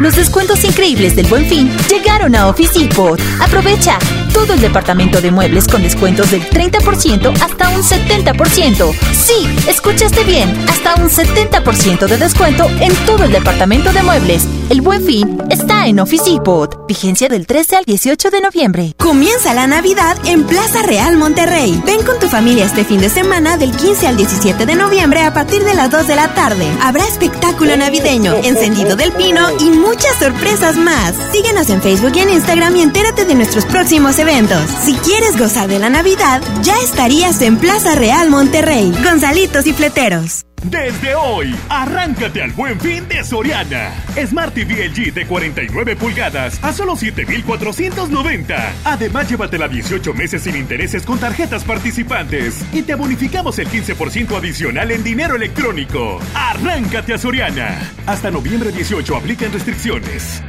[0.00, 3.18] Los descuentos increíbles del Buen Fin llegaron a Office Depot.
[3.40, 3.98] Aprovecha
[4.34, 8.92] todo el departamento de muebles con descuentos del 30% hasta un 70%.
[9.12, 14.46] Sí, escuchaste bien, hasta un 70% de descuento en todo el departamento de muebles.
[14.68, 16.86] El Buen Fin está en Office Depot.
[16.86, 18.94] Vigencia del 13 al 18 de noviembre.
[18.98, 21.80] Comienza la Navidad en Plaza Real Monterrey.
[21.86, 25.32] Ven con tu familia este fin de semana del 15 al 17 de noviembre a
[25.32, 26.66] partir de las 2 de la tarde.
[26.82, 31.14] Habrá espectáculo navideño, encendido del pino y muchas sorpresas más.
[31.32, 34.62] Síguenos en Facebook y en Instagram y entérate de nuestros próximos eventos.
[34.84, 38.92] Si quieres gozar de la Navidad, ya estarías en Plaza Real Monterrey.
[39.04, 40.46] Gonzalitos y fleteros.
[40.70, 43.92] Desde hoy, arráncate al buen fin de Soriana.
[44.26, 48.72] Smart TV LG de 49 pulgadas a solo 7,490.
[48.84, 54.90] Además, llévatela 18 meses sin intereses con tarjetas participantes y te bonificamos el 15% adicional
[54.90, 56.18] en dinero electrónico.
[56.34, 57.92] Arráncate a Soriana.
[58.06, 60.42] Hasta noviembre 18 aplican restricciones.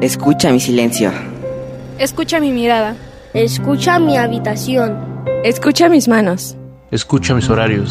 [0.00, 1.10] Escucha mi silencio.
[1.98, 2.94] Escucha mi mirada.
[3.34, 5.24] Escucha mi habitación.
[5.42, 6.56] Escucha mis manos.
[6.92, 7.90] Escucha mis horarios.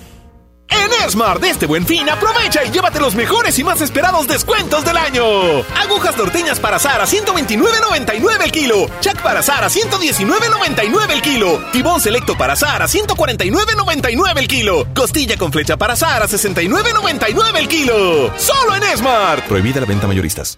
[0.71, 4.85] En Smart de este buen fin, aprovecha y llévate los mejores y más esperados descuentos
[4.85, 5.23] del año.
[5.75, 8.87] Agujas norteñas para azar a 129.99 el kilo.
[9.01, 11.61] Chac para azar a 119.99 el kilo.
[11.71, 14.87] Tibón selecto para azar a 149.99 el kilo.
[14.95, 18.33] Costilla con flecha para azar a 69.99 el kilo.
[18.37, 19.43] Solo en Smart.
[19.45, 20.57] Prohibida la venta mayoristas.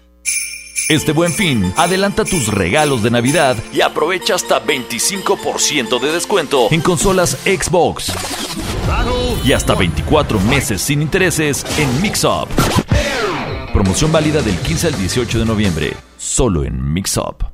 [0.88, 6.82] Este buen fin, adelanta tus regalos de Navidad y aprovecha hasta 25% de descuento en
[6.82, 8.12] consolas Xbox.
[9.44, 12.48] Y hasta 24 meses sin intereses en Mix-Up.
[13.72, 17.53] Promoción válida del 15 al 18 de noviembre, solo en Mix-Up.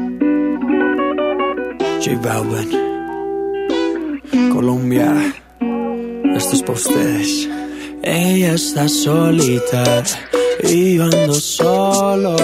[2.03, 2.69] J Balvin.
[4.51, 5.35] Colombia.
[6.35, 7.49] Esto es para ustedes.
[8.01, 10.03] Ella está solita
[10.63, 12.35] y yo ando solo.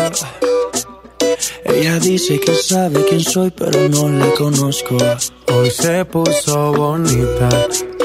[1.65, 4.95] Ella dice que sabe quién soy, pero no la conozco.
[5.51, 7.49] Hoy se puso bonita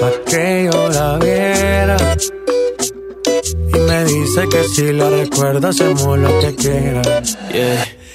[0.01, 2.17] pa' que yo la viera.
[3.75, 7.03] Y me dice que si la recuerda hacemos lo que quiera.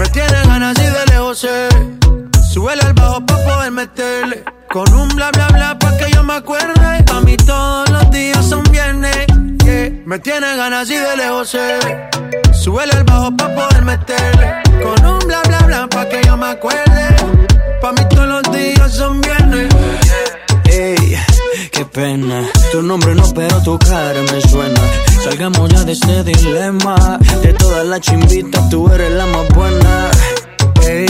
[0.00, 1.68] Me tienes ganas y de lejos sé.
[2.54, 4.44] Súbele al bajo pa' poder meterle.
[4.70, 7.04] Con un bla bla bla pa' que yo me acuerde.
[7.04, 9.26] Pa' mí todos los días son viernes.
[9.62, 9.90] Yeah.
[10.06, 11.78] Me tienes ganas y de lejos sé.
[12.50, 14.62] Súbele al bajo pa' poder meterle.
[14.82, 17.16] Con un bla bla bla pa' que yo me acuerde.
[17.82, 19.68] Pa' mí todos los días son viernes.
[21.80, 22.46] Qué pena.
[22.72, 24.80] Tu nombre no, pero tu cara me suena.
[25.24, 27.18] Salgamos ya de este dilema.
[27.42, 30.10] De todas las chimbitas, tú eres la más buena.
[30.86, 31.06] Ey,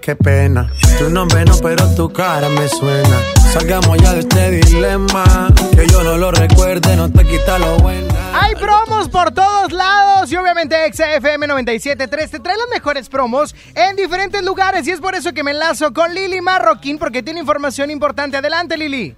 [0.00, 0.70] qué pena.
[0.98, 3.18] Tu nombre no, pero tu cara me suena.
[3.52, 5.24] Salgamos ya de este dilema.
[5.74, 8.14] Que yo no lo recuerde, no te quita lo buena.
[8.40, 13.96] Hay promos por todos lados y obviamente XFM 97.3 te trae las mejores promos en
[13.96, 17.90] diferentes lugares y es por eso que me enlazo con Lili Marroquín porque tiene información
[17.90, 18.36] importante.
[18.36, 19.16] Adelante Lili.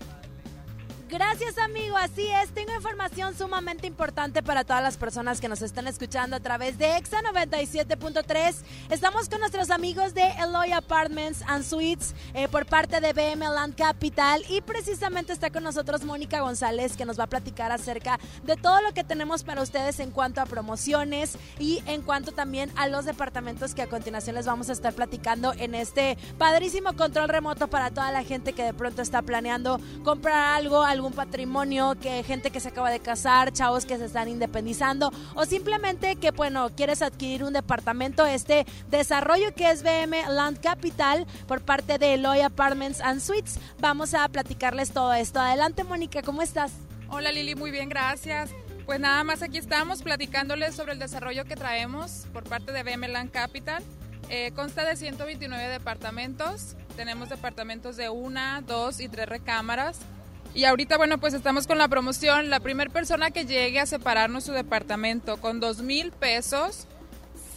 [1.11, 5.89] Gracias amigo, así es, tengo información sumamente importante para todas las personas que nos están
[5.89, 8.55] escuchando a través de EXA 97.3.
[8.91, 13.75] Estamos con nuestros amigos de Eloy Apartments and Suites eh, por parte de BM Land
[13.75, 18.55] Capital y precisamente está con nosotros Mónica González que nos va a platicar acerca de
[18.55, 22.87] todo lo que tenemos para ustedes en cuanto a promociones y en cuanto también a
[22.87, 27.67] los departamentos que a continuación les vamos a estar platicando en este padrísimo control remoto
[27.67, 32.51] para toda la gente que de pronto está planeando comprar algo, algún patrimonio, que gente
[32.51, 37.01] que se acaba de casar, chavos que se están independizando o simplemente que bueno, quieres
[37.01, 43.01] adquirir un departamento, este desarrollo que es BM Land Capital por parte de Eloy Apartments
[43.01, 43.59] and Suites.
[43.79, 45.41] Vamos a platicarles todo esto.
[45.41, 46.73] Adelante, Mónica, ¿cómo estás?
[47.09, 48.51] Hola Lili, muy bien, gracias.
[48.85, 53.09] Pues nada más aquí estamos platicándoles sobre el desarrollo que traemos por parte de BM
[53.09, 53.83] Land Capital.
[54.29, 56.77] Eh, consta de 129 departamentos.
[56.95, 60.01] Tenemos departamentos de una, dos y tres recámaras.
[60.55, 62.51] Y ahorita, bueno, pues estamos con la promoción.
[62.51, 66.87] La primera persona que llegue a separarnos su departamento con dos mil pesos,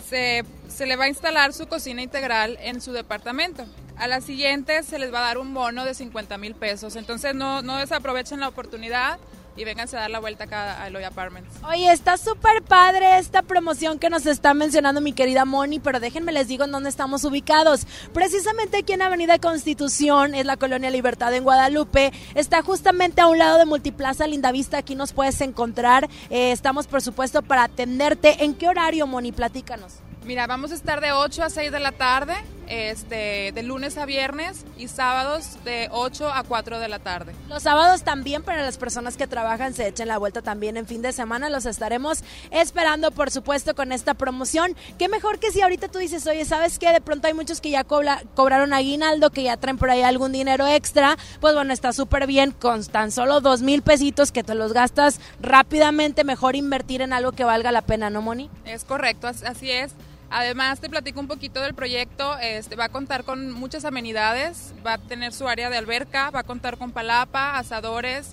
[0.08, 3.66] se, se le va a instalar su cocina integral en su departamento.
[3.98, 6.96] A la siguiente se les va a dar un bono de 50 mil pesos.
[6.96, 9.18] Entonces no, no desaprovechen la oportunidad
[9.56, 11.50] y vénganse a dar la vuelta acá a Eloy Apartments.
[11.68, 16.32] Oye, está súper padre esta promoción que nos está mencionando mi querida Moni, pero déjenme
[16.32, 17.86] les digo en dónde estamos ubicados.
[18.14, 23.38] Precisamente aquí en Avenida Constitución, es la Colonia Libertad en Guadalupe, está justamente a un
[23.38, 26.10] lado de Multiplaza Lindavista, aquí nos puedes encontrar.
[26.30, 28.44] Eh, estamos, por supuesto, para atenderte.
[28.44, 29.32] ¿En qué horario, Moni?
[29.32, 29.94] Platícanos.
[30.26, 32.34] Mira, vamos a estar de 8 a 6 de la tarde,
[32.68, 37.36] este, de lunes a viernes y sábados de 8 a 4 de la tarde.
[37.50, 41.02] Los sábados también para las personas que trabajan se echen la vuelta también en fin
[41.02, 41.50] de semana.
[41.50, 44.78] Los estaremos esperando, por supuesto, con esta promoción.
[44.98, 46.94] Qué mejor que si ahorita tú dices, oye, ¿sabes qué?
[46.94, 50.32] De pronto hay muchos que ya cobra, cobraron aguinaldo, que ya traen por ahí algún
[50.32, 51.18] dinero extra.
[51.42, 55.20] Pues bueno, está súper bien con tan solo dos mil pesitos que te los gastas
[55.42, 56.24] rápidamente.
[56.24, 58.50] Mejor invertir en algo que valga la pena, ¿no, Moni?
[58.64, 59.92] Es correcto, así es.
[60.36, 62.40] Además, te platico un poquito del proyecto.
[62.40, 64.74] Este, va a contar con muchas amenidades.
[64.84, 68.32] Va a tener su área de alberca, va a contar con palapa, asadores.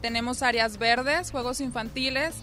[0.00, 2.36] Tenemos áreas verdes, juegos infantiles.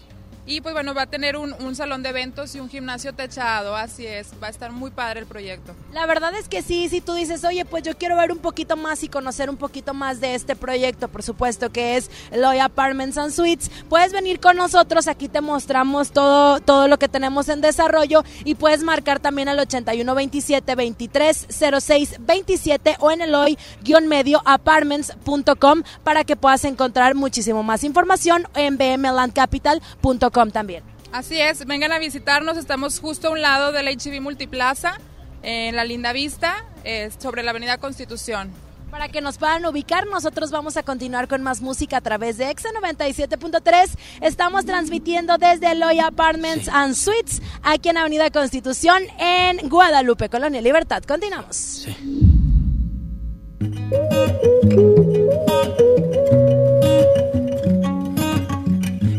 [0.46, 4.04] Y pues bueno, va a tener un, salón de eventos y un gimnasio techado, así
[4.04, 5.72] es, va a estar muy padre el proyecto.
[5.92, 8.76] La verdad es que sí, si tú dices, oye, pues yo quiero ver un poquito
[8.76, 13.18] más y conocer un poquito más de este proyecto, por supuesto que es Loy Apartments
[13.18, 17.60] and Suites, puedes venir con nosotros, aquí te mostramos todo, todo lo que tenemos en
[17.60, 21.46] desarrollo y puedes marcar también al 8127 23
[21.80, 28.76] 06 27 o en el hoy-medio apartments.com para que puedas encontrar muchísimo más información en
[28.76, 30.82] bmlandcapital.com también.
[31.12, 34.98] Así es, vengan a visitarnos, estamos justo a un lado de la HB Multiplaza,
[35.42, 38.52] en la Linda Vista, eh, sobre la Avenida Constitución.
[38.90, 42.50] Para que nos puedan ubicar, nosotros vamos a continuar con más música a través de
[42.50, 43.96] Exa 97.3.
[44.20, 51.04] Estamos transmitiendo desde Loy Apartments and Suites, aquí en Avenida Constitución, en Guadalupe, Colonia Libertad.
[51.04, 51.86] Continuamos.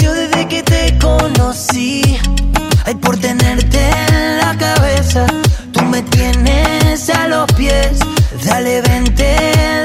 [0.00, 2.18] Desde que te conocí.
[2.84, 5.26] Ay, por tenerte en la cabeza.
[5.72, 7.98] Tú me tienes a los pies.
[8.44, 9.36] Dale, vente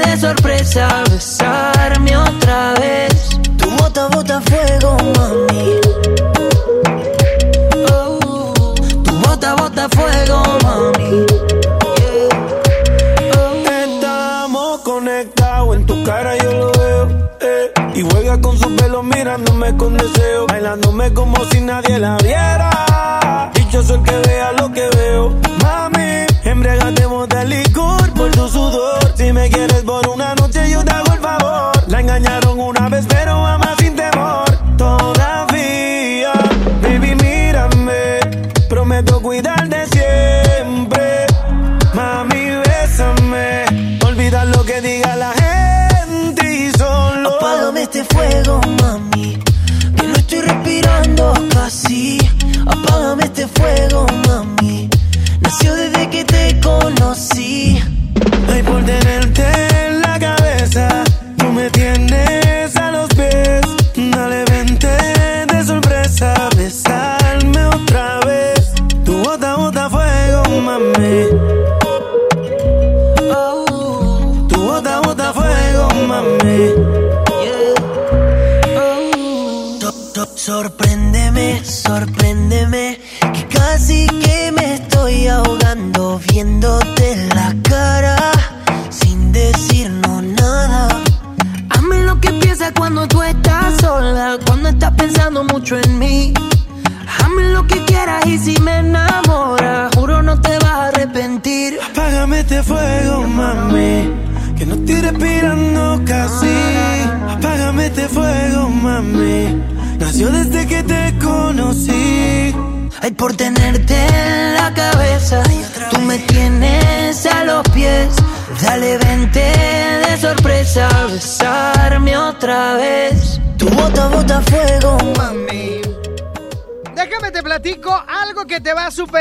[0.04, 1.02] de sorpresa.
[1.10, 1.79] Besarme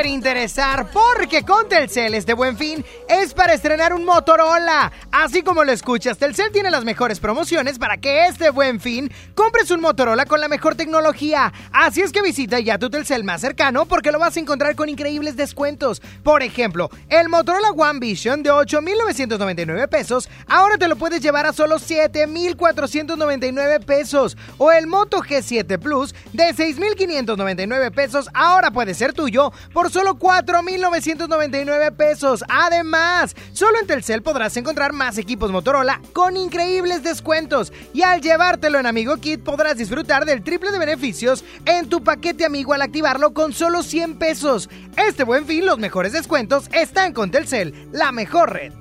[0.05, 4.91] interesar porque con Telcel este buen fin es para estrenar un Motorola.
[5.11, 9.72] Así como lo escuchas, Telcel tiene las mejores promociones para que este buen fin compres
[9.72, 11.53] un Motorola con la mejor tecnología.
[11.72, 14.90] Así es que visita ya tu Telcel más cercano porque lo vas a encontrar con
[14.90, 16.02] increíbles descuentos.
[16.24, 21.53] Por ejemplo, el Motorola One Vision de 8,999 pesos ahora te lo puedes llevar a
[21.53, 24.36] solo 7,499 pesos.
[24.57, 31.94] O el Moto G7 Plus de 6,599 pesos ahora puede ser tuyo por solo 4,999
[31.94, 32.44] pesos.
[32.49, 37.72] Además, solo en Telcel podrás encontrar más equipos Motorola con increíbles descuentos.
[37.94, 42.73] Y al llevártelo en Amigo Podrás disfrutar del triple de beneficios en tu paquete amigo
[42.73, 44.69] al activarlo con solo 100 pesos.
[44.97, 48.73] Este buen fin, los mejores descuentos están con Telcel, la mejor red.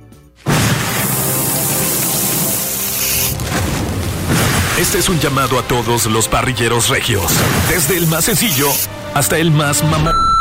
[4.78, 7.32] Este es un llamado a todos los parrilleros regios.
[7.68, 8.68] Desde el más sencillo
[9.12, 10.37] hasta el más mamón.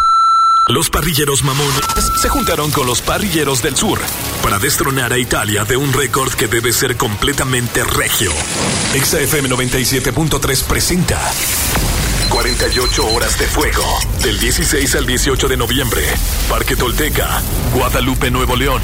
[0.70, 1.80] Los parrilleros mamones
[2.22, 4.00] se juntaron con los parrilleros del sur
[4.44, 8.32] para destronar a Italia de un récord que debe ser completamente regio.
[8.94, 11.22] XFM 97.3 presenta
[12.30, 13.84] 48 horas de fuego.
[14.24, 16.02] Del 16 al 18 de noviembre.
[16.50, 17.42] Parque Tolteca,
[17.74, 18.82] Guadalupe, Nuevo León.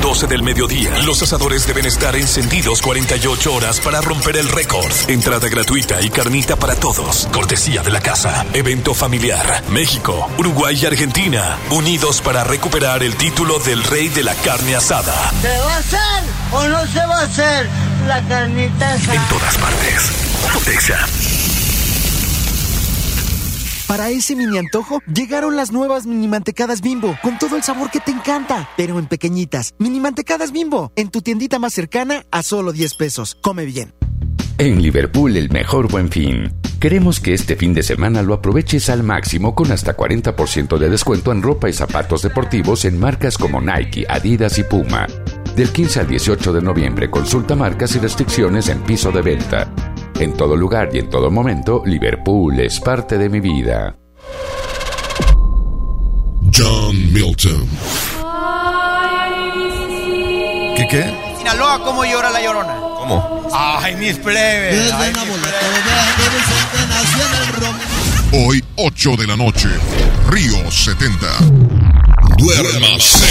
[0.00, 0.98] 12 del mediodía.
[1.04, 4.92] Los asadores deben estar encendidos 48 horas para romper el récord.
[5.08, 7.28] Entrada gratuita y carnita para todos.
[7.32, 8.46] Cortesía de la casa.
[8.52, 9.62] Evento familiar.
[9.70, 11.58] México, Uruguay y Argentina.
[11.70, 15.32] Unidos para recuperar el título del rey de la carne asada.
[15.42, 17.68] ¿Se va a hacer o no se va a hacer
[18.06, 19.14] la carnita asada?
[19.14, 20.12] En todas partes.
[20.64, 21.06] Texa.
[23.88, 28.00] Para ese mini antojo, llegaron las nuevas mini mantecadas bimbo, con todo el sabor que
[28.00, 29.74] te encanta, pero en pequeñitas.
[29.78, 33.38] Mini mantecadas bimbo, en tu tiendita más cercana a solo 10 pesos.
[33.40, 33.94] Come bien.
[34.58, 36.52] En Liverpool, el mejor buen fin.
[36.78, 41.32] Queremos que este fin de semana lo aproveches al máximo con hasta 40% de descuento
[41.32, 45.06] en ropa y zapatos deportivos en marcas como Nike, Adidas y Puma.
[45.56, 49.72] Del 15 al 18 de noviembre consulta marcas y restricciones en piso de venta.
[50.20, 53.96] En todo lugar y en todo momento, Liverpool es parte de mi vida.
[56.52, 57.68] John Milton.
[60.76, 61.14] ¿Qué qué?
[61.38, 62.74] Sinaloa, ¿cómo llora la llorona?
[62.80, 63.48] ¿Cómo?
[63.54, 64.92] Ay, mis plebes.
[64.92, 65.28] Ay, mis
[68.44, 69.68] Hoy, 8 de la noche,
[70.30, 71.26] Río 70.
[72.38, 73.24] Duérmase.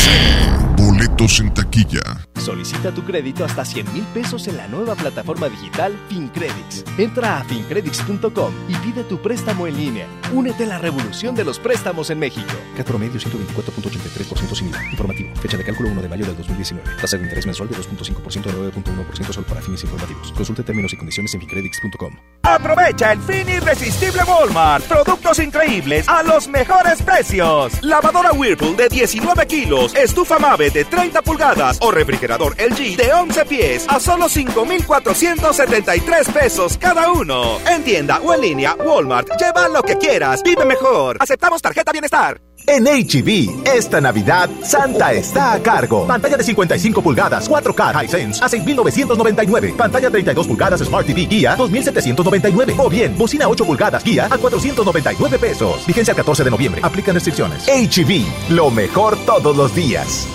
[0.78, 2.27] Boletos en taquilla.
[2.40, 6.86] Solicita tu crédito hasta 100 mil pesos en la nueva plataforma digital FinCredits.
[6.98, 10.08] Entra a fincredits.com y pide tu préstamo en línea.
[10.34, 12.54] Únete a la revolución de los préstamos en México.
[12.76, 14.84] CAT promedio 124.83% sin IVA.
[14.92, 15.30] Informativo.
[15.42, 16.90] Fecha de cálculo 1 de mayo del 2019.
[17.02, 20.32] Tasa de interés mensual de 2.5% a 9.1% solo para fines informativos.
[20.34, 22.14] Consulte términos y condiciones en fincredits.com.
[22.44, 24.86] Aprovecha el fin irresistible Walmart.
[24.86, 27.82] Productos increíbles a los mejores precios.
[27.82, 29.96] Lavadora Whirlpool de 19 kilos.
[29.96, 36.78] Estufa Mave de 30 pulgadas o refrigerador LG de 11 pies a solo 5,473 pesos
[36.78, 37.58] cada uno.
[37.66, 39.30] En tienda o en línea, Walmart.
[39.40, 40.44] Lleva lo que quieras.
[40.44, 41.18] Vive mejor.
[41.20, 42.42] Aceptamos tarjeta bienestar.
[42.66, 46.06] En HB, esta Navidad, Santa está a cargo.
[46.06, 49.74] Pantalla de 55 pulgadas, 4K Hisense a 6,999.
[49.78, 52.76] Pantalla 32 pulgadas Smart TV Guía, 2,799.
[52.78, 55.88] O bien, bocina 8 pulgadas Guía a 499 pesos.
[55.88, 56.82] Vigencia el 14 de noviembre.
[56.84, 57.68] Aplican restricciones.
[57.68, 60.28] HB, lo mejor todos los días.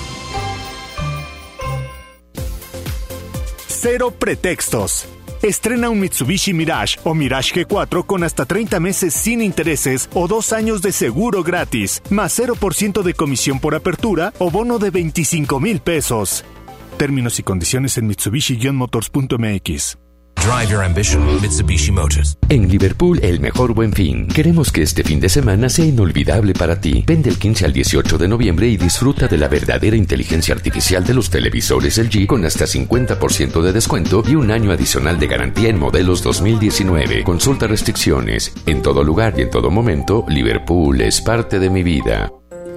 [3.83, 5.09] Cero pretextos.
[5.43, 10.53] Estrena un Mitsubishi Mirage o Mirage G4 con hasta 30 meses sin intereses o dos
[10.53, 15.81] años de seguro gratis, más 0% de comisión por apertura o bono de 25 mil
[15.81, 16.45] pesos.
[16.97, 20.02] Términos y condiciones en Mitsubishi-motors.mx.
[20.43, 22.37] Drive your ambition, Mitsubishi Motors.
[22.49, 24.27] En Liverpool, el mejor buen fin.
[24.27, 27.05] Queremos que este fin de semana sea inolvidable para ti.
[27.07, 31.15] Ven del 15 al 18 de noviembre y disfruta de la verdadera inteligencia artificial de
[31.15, 35.79] los televisores LG con hasta 50% de descuento y un año adicional de garantía en
[35.79, 37.23] modelos 2019.
[37.23, 38.53] Consulta restricciones.
[38.67, 42.33] En todo lugar y en todo momento, Liverpool es parte de mi vida.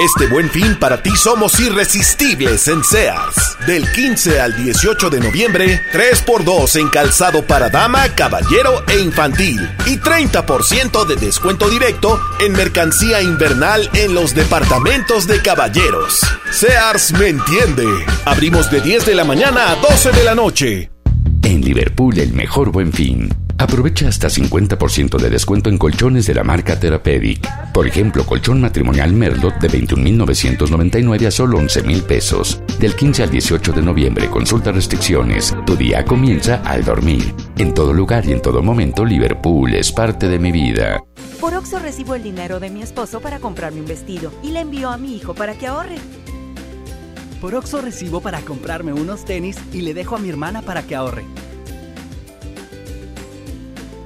[0.00, 3.56] Este buen fin para ti somos irresistibles en Sears.
[3.66, 9.68] Del 15 al 18 de noviembre, 3x2 en calzado para dama, caballero e infantil.
[9.86, 16.20] Y 30% de descuento directo en mercancía invernal en los departamentos de caballeros.
[16.52, 17.84] Sears me entiende.
[18.24, 20.92] Abrimos de 10 de la mañana a 12 de la noche.
[21.42, 23.47] En Liverpool, el mejor buen fin.
[23.60, 27.72] Aprovecha hasta 50% de descuento en colchones de la marca Therapeutic.
[27.72, 32.62] Por ejemplo, colchón matrimonial Merlot de 21.999 a solo 11.000 pesos.
[32.78, 35.56] Del 15 al 18 de noviembre, consulta restricciones.
[35.66, 37.34] Tu día comienza al dormir.
[37.56, 41.02] En todo lugar y en todo momento, Liverpool es parte de mi vida.
[41.40, 44.88] Por Oxo recibo el dinero de mi esposo para comprarme un vestido y le envío
[44.88, 45.96] a mi hijo para que ahorre.
[47.40, 50.94] Por Oxo recibo para comprarme unos tenis y le dejo a mi hermana para que
[50.94, 51.24] ahorre.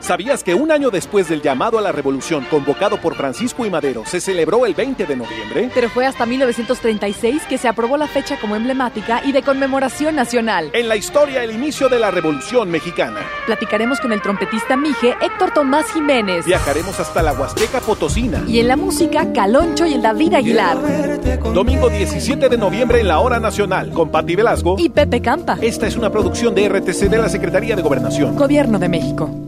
[0.00, 4.04] ¿Sabías que un año después del llamado a la revolución convocado por Francisco y Madero
[4.06, 5.70] se celebró el 20 de noviembre?
[5.74, 10.70] Pero fue hasta 1936 que se aprobó la fecha como emblemática y de conmemoración nacional.
[10.72, 13.20] En la historia, el inicio de la Revolución Mexicana.
[13.46, 16.46] Platicaremos con el trompetista Mije Héctor Tomás Jiménez.
[16.46, 18.44] Viajaremos hasta la Huasteca Potosina.
[18.46, 20.78] Y en la música, Caloncho y el David Aguilar.
[21.52, 25.58] Domingo 17 de noviembre en la Hora Nacional, con Patti Velasco y Pepe Campa.
[25.60, 28.36] Esta es una producción de RTC de la Secretaría de Gobernación.
[28.36, 29.47] Gobierno de México.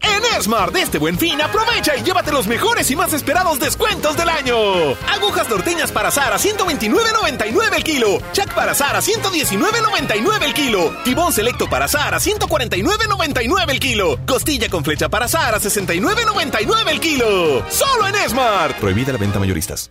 [0.00, 4.16] En Smart de este buen fin, aprovecha y llévate los mejores y más esperados descuentos
[4.16, 4.54] del año.
[5.12, 8.18] Agujas norteñas para azar a 129.99 el kilo.
[8.32, 10.92] Chac para azar a 119.99 el kilo.
[11.04, 14.18] Tibón selecto para azar a 149.99 el kilo.
[14.26, 17.64] Costilla con flecha para azar a 69.99 el kilo.
[17.68, 18.76] Solo en Smart.
[18.76, 19.90] Prohibida la venta mayoristas.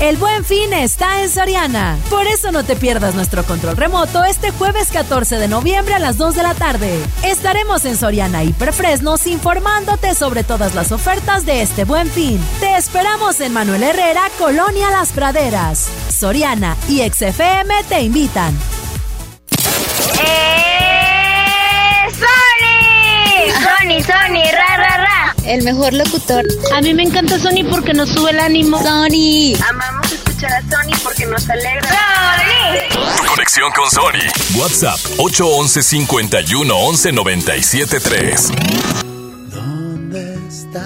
[0.00, 1.96] El buen fin está en Soriana.
[2.10, 6.16] Por eso no te pierdas nuestro control remoto este jueves 14 de noviembre a las
[6.16, 6.98] 2 de la tarde.
[7.22, 12.40] Estaremos en Soriana Hiperfresnos informándote sobre todas las ofertas de este buen fin.
[12.58, 15.86] Te esperamos en Manuel Herrera, Colonia Las Praderas.
[16.08, 18.58] Soriana y XFM te invitan.
[20.20, 20.92] ¡Eh,
[22.10, 23.52] Sony!
[23.52, 25.11] Sony, Sony, ra, ra, ra.
[25.44, 26.46] El mejor locutor.
[26.72, 28.78] A mí me encanta Sony porque nos sube el ánimo.
[28.78, 29.54] Sony.
[29.68, 31.88] Amamos escuchar a Sony porque nos alegra.
[31.88, 33.26] ¡Sony!
[33.26, 34.60] Conexión con Sony.
[34.60, 38.48] WhatsApp 811 51 11 97 3.
[39.50, 40.82] ¿Dónde estás?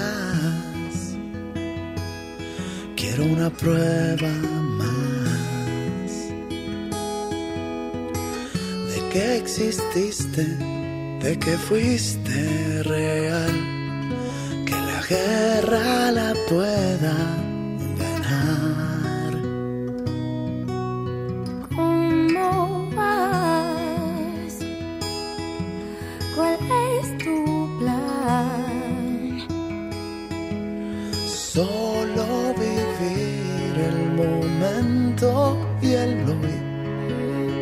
[2.95, 4.87] Quiero una prueba más
[8.89, 10.43] de que exististe,
[11.21, 13.76] de que fuiste real
[14.97, 17.15] la guerra la pueda
[18.01, 19.33] ganar.
[21.75, 24.53] ¿Cómo vas?
[26.35, 26.57] ¿Cuál
[26.97, 27.35] es tu
[27.79, 29.47] plan?
[31.27, 32.25] Solo
[32.63, 35.29] vivir el momento
[35.81, 36.57] y el hoy.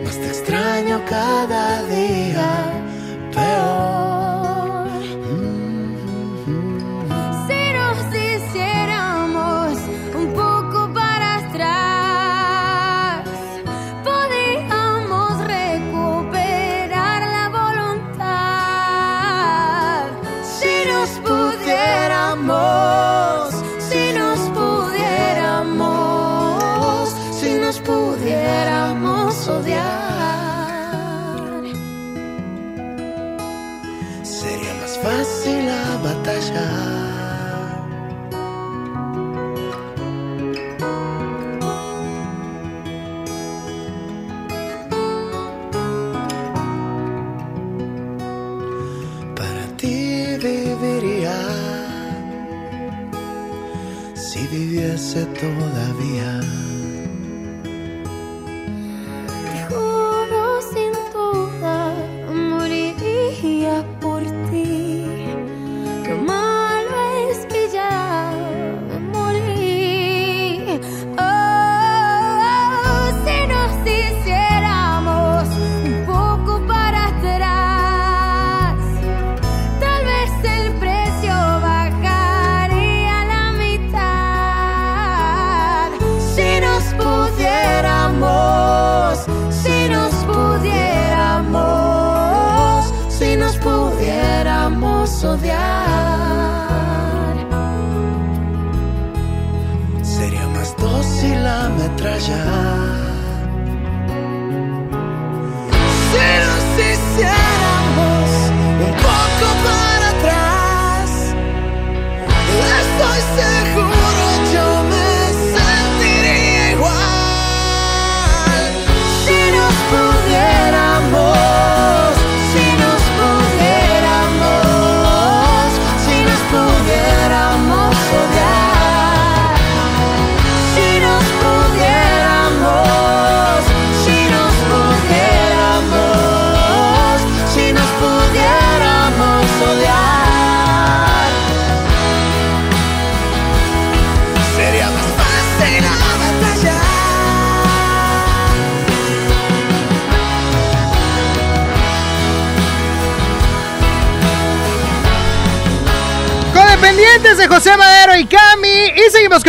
[0.06, 2.50] Más te extraño cada día,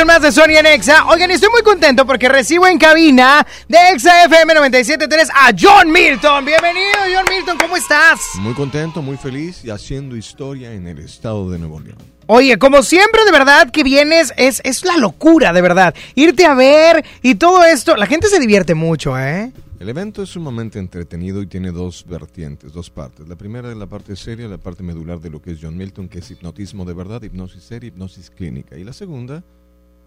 [0.07, 1.05] más de Sony en Exa.
[1.07, 6.45] Oigan, estoy muy contento porque recibo en cabina de Exa FM 97.3 a John Milton.
[6.45, 8.21] Bienvenido, John Milton, ¿cómo estás?
[8.39, 11.99] Muy contento, muy feliz y haciendo historia en el estado de Nuevo León.
[12.27, 15.93] Oye, como siempre, de verdad que vienes, es, es la locura, de verdad.
[16.15, 19.53] Irte a ver y todo esto, la gente se divierte mucho, ¿eh?
[19.81, 23.27] El evento es sumamente entretenido y tiene dos vertientes, dos partes.
[23.29, 26.09] La primera es la parte seria, la parte medular de lo que es John Milton,
[26.09, 28.79] que es hipnotismo de verdad, hipnosis seria, hipnosis clínica.
[28.79, 29.43] Y la segunda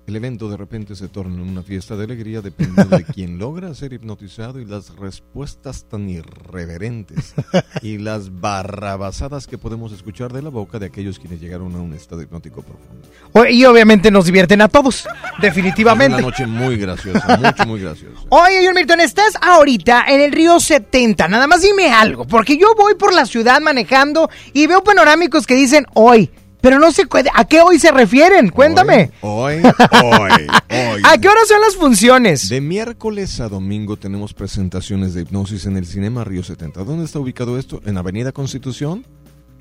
[0.10, 3.74] el evento de repente se torna en una fiesta de alegría dependiendo de quién logra
[3.76, 7.36] ser hipnotizado y las respuestas tan irreverentes
[7.82, 11.94] y las barrabasadas que podemos escuchar de la boca de aquellos quienes llegaron a un
[11.94, 13.50] estado hipnótico profundo.
[13.50, 15.08] Y obviamente nos divierten a todos,
[15.40, 16.18] definitivamente.
[16.18, 18.22] Es una noche muy graciosa, mucho, muy graciosa.
[18.30, 21.28] Oye, John Milton, estás ahorita en el río 70.
[21.28, 25.54] Nada más dime algo, porque yo voy por la ciudad manejando y veo panorámicos que
[25.54, 26.32] dicen hoy
[26.62, 27.04] pero no sé
[27.34, 28.50] a qué hoy se refieren.
[28.50, 29.12] Cuéntame.
[29.22, 29.56] Hoy,
[30.04, 30.32] hoy,
[30.70, 32.50] hoy, ¿A qué hora son las funciones?
[32.50, 36.84] De miércoles a domingo tenemos presentaciones de hipnosis en el Cinema Río 70.
[36.84, 37.82] ¿Dónde está ubicado esto?
[37.86, 39.06] En Avenida Constitución,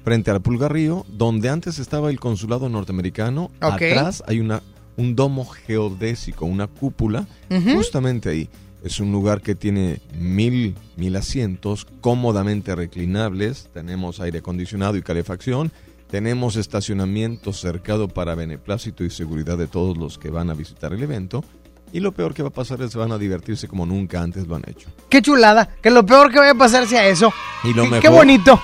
[0.04, 3.50] frente al Pulgar Río, donde antes estaba el consulado norteamericano.
[3.60, 4.62] Atrás hay una,
[4.96, 7.26] un domo geodésico, una cúpula,
[7.74, 8.50] justamente ahí.
[8.84, 13.68] Es un lugar que tiene mil, mil asientos cómodamente reclinables.
[13.74, 15.72] Tenemos aire acondicionado y calefacción
[16.10, 21.02] tenemos estacionamiento cercado para beneplácito y seguridad de todos los que van a visitar el
[21.02, 21.44] evento.
[21.92, 24.46] Y lo peor que va a pasar es que van a divertirse como nunca antes
[24.46, 24.90] lo han hecho.
[25.08, 27.32] Qué chulada, que lo peor que vaya a pasar sea eso.
[27.64, 28.60] Y lo Qué bonito.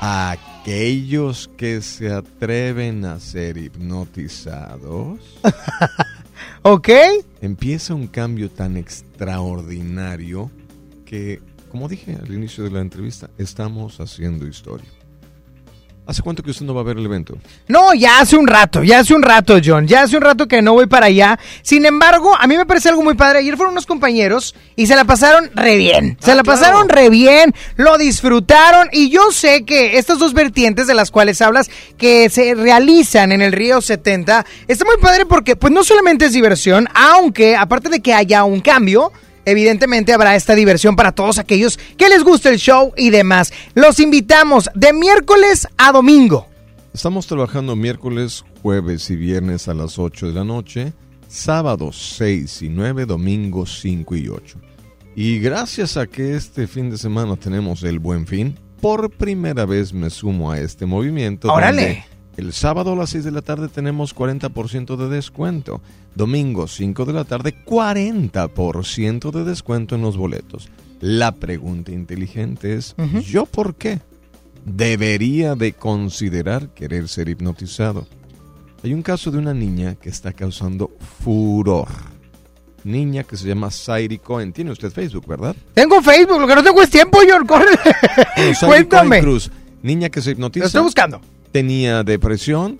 [0.00, 5.18] aquellos que se atreven a ser hipnotizados.
[6.62, 6.88] ok.
[7.42, 10.50] Empieza un cambio tan extraordinario
[11.04, 11.40] que,
[11.70, 14.88] como dije al inicio de la entrevista, estamos haciendo historia.
[16.08, 17.36] ¿Hace cuánto que usted no va a ver el evento?
[17.66, 19.86] No, ya hace un rato, ya hace un rato, John.
[19.86, 21.38] Ya hace un rato que no voy para allá.
[21.60, 23.40] Sin embargo, a mí me parece algo muy padre.
[23.40, 26.16] Ayer fueron unos compañeros y se la pasaron re bien.
[26.18, 28.88] Se ah, la pasaron re bien, lo disfrutaron.
[28.90, 31.68] Y yo sé que estas dos vertientes de las cuales hablas,
[31.98, 36.32] que se realizan en el Río 70, está muy padre porque, pues, no solamente es
[36.32, 39.12] diversión, aunque, aparte de que haya un cambio,
[39.50, 43.52] evidentemente habrá esta diversión para todos aquellos que les guste el show y demás.
[43.74, 46.46] Los invitamos de miércoles a domingo.
[46.92, 50.92] Estamos trabajando miércoles, jueves y viernes a las 8 de la noche,
[51.28, 54.58] sábados 6 y 9, domingos 5 y 8.
[55.14, 59.92] Y gracias a que este fin de semana tenemos el buen fin, por primera vez
[59.92, 61.52] me sumo a este movimiento.
[61.52, 62.04] ¡Órale!
[62.38, 65.82] El sábado a las 6 de la tarde tenemos 40% de descuento.
[66.14, 70.68] Domingo 5 de la tarde 40% de descuento en los boletos.
[71.00, 72.94] La pregunta inteligente es,
[73.24, 73.98] ¿yo por qué?
[74.64, 78.06] Debería de considerar querer ser hipnotizado.
[78.84, 80.92] Hay un caso de una niña que está causando
[81.24, 81.88] furor.
[82.84, 84.52] Niña que se llama Sairi Cohen.
[84.52, 85.56] Tiene usted Facebook, ¿verdad?
[85.74, 87.44] Tengo Facebook, lo que no tengo es tiempo, John.
[87.48, 87.76] Corre.
[88.64, 89.22] Cuéntame.
[89.22, 89.50] Cruz.
[89.82, 90.62] Niña que se hipnotiza.
[90.62, 91.20] Lo estoy buscando
[91.52, 92.78] tenía depresión,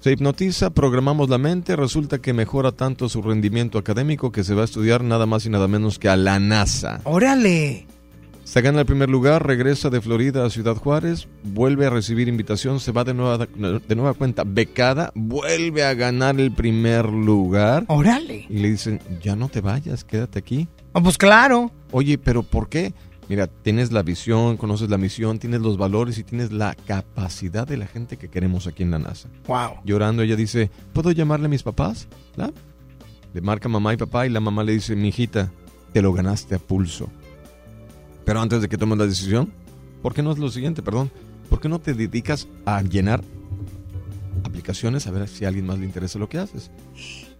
[0.00, 4.62] se hipnotiza, programamos la mente, resulta que mejora tanto su rendimiento académico que se va
[4.62, 7.02] a estudiar nada más y nada menos que a la NASA.
[7.04, 7.86] ¡Órale!
[8.44, 12.80] Se gana el primer lugar, regresa de Florida a Ciudad Juárez, vuelve a recibir invitación,
[12.80, 17.84] se va de nueva, de nueva cuenta becada, vuelve a ganar el primer lugar.
[17.88, 18.46] ¡Órale!
[18.48, 20.66] Y le dicen, ya no te vayas, quédate aquí.
[20.92, 21.70] Oh, pues claro.
[21.92, 22.92] Oye, pero ¿por qué?
[23.32, 27.78] Mira, tienes la visión, conoces la misión, tienes los valores y tienes la capacidad de
[27.78, 29.30] la gente que queremos aquí en la NASA.
[29.46, 29.76] Wow.
[29.86, 32.08] Llorando, ella dice, ¿puedo llamarle a mis papás?
[33.32, 35.50] Le marca mamá y papá y la mamá le dice, mi hijita,
[35.94, 37.08] te lo ganaste a pulso.
[38.26, 39.50] Pero antes de que tomes la decisión,
[40.02, 41.10] ¿por qué no es lo siguiente, perdón?
[41.48, 43.24] ¿Por qué no te dedicas a llenar
[44.44, 46.70] aplicaciones a ver si a alguien más le interesa lo que haces?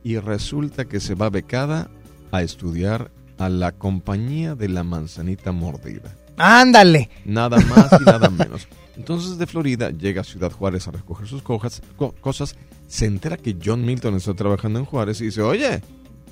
[0.02, 1.90] Y resulta que se va becada
[2.30, 6.14] a estudiar a la compañía de la manzanita mordida.
[6.36, 7.10] Ándale.
[7.24, 8.68] Nada más y nada menos.
[8.96, 12.56] Entonces de Florida llega a Ciudad Juárez a recoger sus cosas,
[12.88, 15.80] se entera que John Milton está trabajando en Juárez y dice, oye,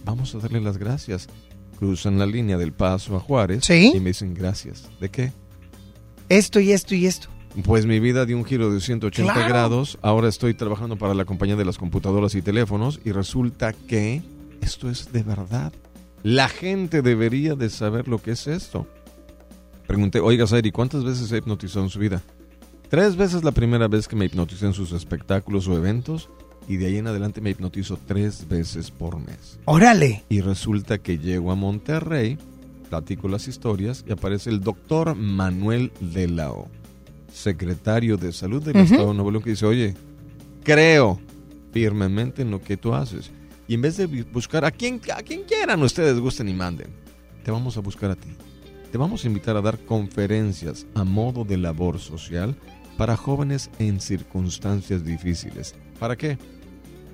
[0.05, 1.29] vamos a darle las gracias.
[1.79, 4.91] Cruzan la línea del paso a Juárez y me dicen gracias.
[5.01, 5.33] ¿De qué?
[6.29, 7.29] Esto y esto y esto.
[7.65, 9.99] Pues mi vida dio un giro de 180 grados.
[10.03, 14.23] Ahora estoy trabajando para la compañía de las computadoras y teléfonos y resulta que
[14.61, 15.73] esto es de verdad.
[16.23, 18.87] La gente debería de saber lo que es esto.
[19.87, 22.23] Pregunté, oiga, Sairi, ¿cuántas veces se hipnotizado en su vida?
[22.89, 26.29] Tres veces la primera vez que me hipnoticé en sus espectáculos o eventos
[26.69, 29.59] y de ahí en adelante me hipnotizo tres veces por mes.
[29.65, 30.25] ¡Órale!
[30.29, 32.39] Y resulta que llego a Monterrey,
[32.89, 36.69] platico las historias y aparece el doctor Manuel de Lao,
[37.33, 39.95] secretario de salud del Estado de Nuevo León, que dice, oye,
[40.63, 41.19] creo
[41.73, 43.31] firmemente en lo que tú haces.
[43.71, 46.89] Y en vez de buscar a quien, a quien quieran ustedes gusten y manden,
[47.45, 48.31] te vamos a buscar a ti.
[48.91, 52.57] te vamos a invitar a dar conferencias a modo de labor social
[52.97, 55.77] para jóvenes en circunstancias difíciles.
[56.01, 56.37] ¿Para qué?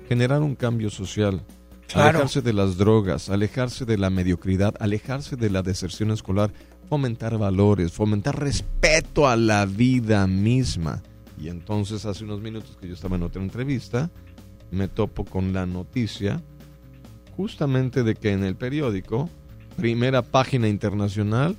[0.09, 1.43] Generar un cambio social,
[1.87, 2.09] Claro.
[2.17, 6.51] alejarse de las drogas, alejarse de la mediocridad, alejarse de la deserción escolar,
[6.89, 11.03] fomentar valores, fomentar respeto a la vida misma.
[11.39, 14.09] Y entonces hace unos minutos que yo estaba en otra entrevista,
[14.71, 16.41] me topo con la noticia
[17.35, 19.29] justamente de que en el periódico,
[19.75, 21.55] primera página internacional,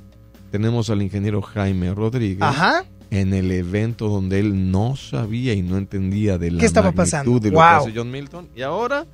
[0.50, 2.84] tenemos al ingeniero Jaime Rodríguez Ajá.
[3.10, 7.02] en el evento donde él no sabía y no entendía de la ¿Qué estaba magnitud
[7.02, 7.38] pasando?
[7.40, 7.62] de lo Wow.
[7.68, 8.48] que hace John Milton.
[8.56, 9.06] Y ahora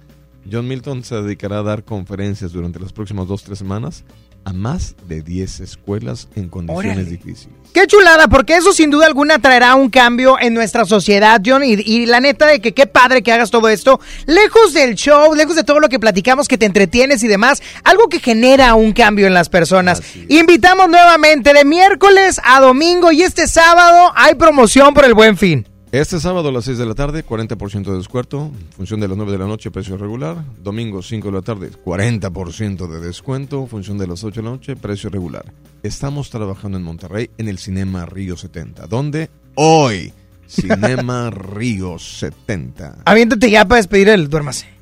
[0.50, 4.04] John Milton se dedicará a dar conferencias durante las próximas dos, tres semanas
[4.44, 7.10] a más de 10 escuelas en condiciones Órale.
[7.10, 7.54] difíciles.
[7.72, 11.64] Qué chulada, porque eso sin duda alguna traerá un cambio en nuestra sociedad, John.
[11.64, 14.00] Y, y la neta de que qué padre que hagas todo esto.
[14.26, 18.08] Lejos del show, lejos de todo lo que platicamos, que te entretienes y demás, algo
[18.08, 20.02] que genera un cambio en las personas.
[20.28, 25.66] Invitamos nuevamente de miércoles a domingo y este sábado hay promoción por el buen fin.
[25.94, 28.50] Este sábado a las 6 de la tarde, 40% de descuento.
[28.76, 30.44] Función de las 9 de la noche, precio regular.
[30.60, 33.68] Domingo, 5 de la tarde, 40% de descuento.
[33.68, 35.44] Función de las 8 de la noche, precio regular.
[35.84, 40.12] Estamos trabajando en Monterrey en el Cinema Río 70, donde hoy,
[40.48, 43.02] Cinema Río 70.
[43.04, 44.73] Aviéntate ya para despedir el duérmase.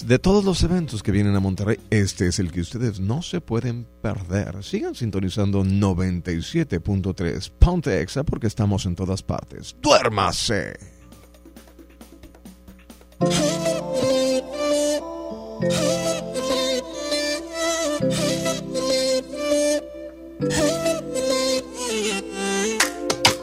[0.00, 3.42] De todos los eventos que vienen a Monterrey, este es el que ustedes no se
[3.42, 4.64] pueden perder.
[4.64, 9.76] Sigan sintonizando 97.3 Ponte Exa porque estamos en todas partes.
[9.82, 10.78] ¡Duérmase!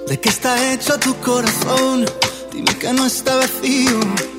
[0.08, 2.06] ¿De qué está hecho tu corazón?
[2.52, 4.39] Dime que no está vacío.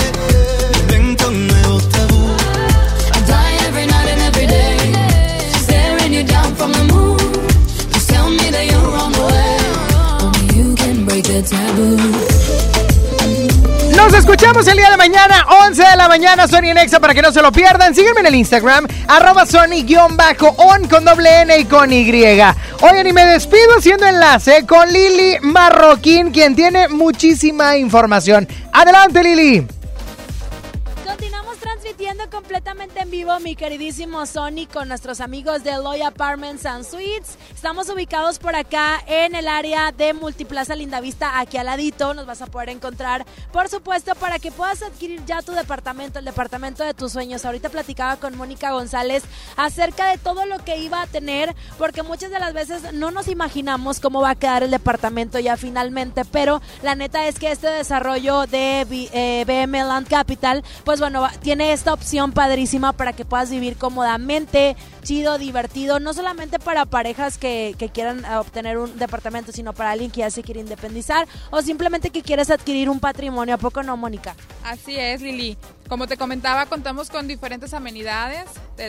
[13.95, 17.21] Nos escuchamos el día de mañana, 11 de la mañana, Sony en Exa, para que
[17.21, 17.95] no se lo pierdan.
[17.95, 21.91] Sígueme en el Instagram, arroba Sony-on con doble N y con.
[21.91, 28.47] Oigan, y me despido haciendo enlace con Lili Marroquín, quien tiene muchísima información.
[28.71, 29.80] Adelante, Lili.
[32.31, 37.37] Completamente en vivo, mi queridísimo Sony, con nuestros amigos de Loy Apartments and Suites.
[37.53, 42.13] Estamos ubicados por acá en el área de Multiplaza Lindavista, aquí al ladito.
[42.13, 46.25] Nos vas a poder encontrar, por supuesto, para que puedas adquirir ya tu departamento, el
[46.25, 47.43] departamento de tus sueños.
[47.43, 49.23] Ahorita platicaba con Mónica González
[49.57, 53.27] acerca de todo lo que iba a tener, porque muchas de las veces no nos
[53.27, 57.67] imaginamos cómo va a quedar el departamento ya finalmente, pero la neta es que este
[57.67, 63.49] desarrollo de eh, BM Land Capital, pues bueno, tiene esta opción padrísima para que puedas
[63.49, 69.73] vivir cómodamente, chido, divertido, no solamente para parejas que, quieran eh, obtener un departamento, sino
[69.73, 73.55] para alguien que ya se quiere independizar o simplemente que quieres adquirir un patrimonio.
[73.55, 74.35] ¿A poco no, Mónica?
[74.63, 75.57] Así es, Lili.
[75.89, 78.45] Como te comentaba, contamos con diferentes amenidades.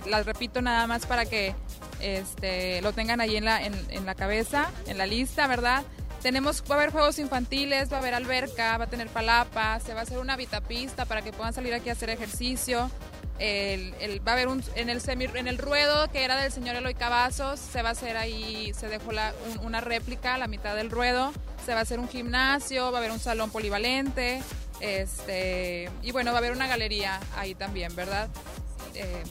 [0.06, 1.54] Las repito nada más para que
[2.00, 5.82] este, lo tengan ahí en la, en, en la cabeza, en la lista, ¿verdad?
[6.22, 9.92] Tenemos, va a haber juegos infantiles, va a haber alberca, va a tener palapa, se
[9.92, 12.88] va a hacer una vitapista para que puedan salir aquí a hacer ejercicio.
[13.38, 16.52] El, el- va a haber un, en el semi, en el ruedo que era del
[16.52, 20.46] señor Eloy Cavazos, se va a hacer ahí, se dejó la- un- una réplica la
[20.46, 21.32] mitad del ruedo,
[21.66, 24.42] se va a hacer un gimnasio, va a haber un salón polivalente,
[24.80, 28.28] este, y bueno, va a haber una galería ahí también, ¿verdad?
[28.94, 29.22] Eh,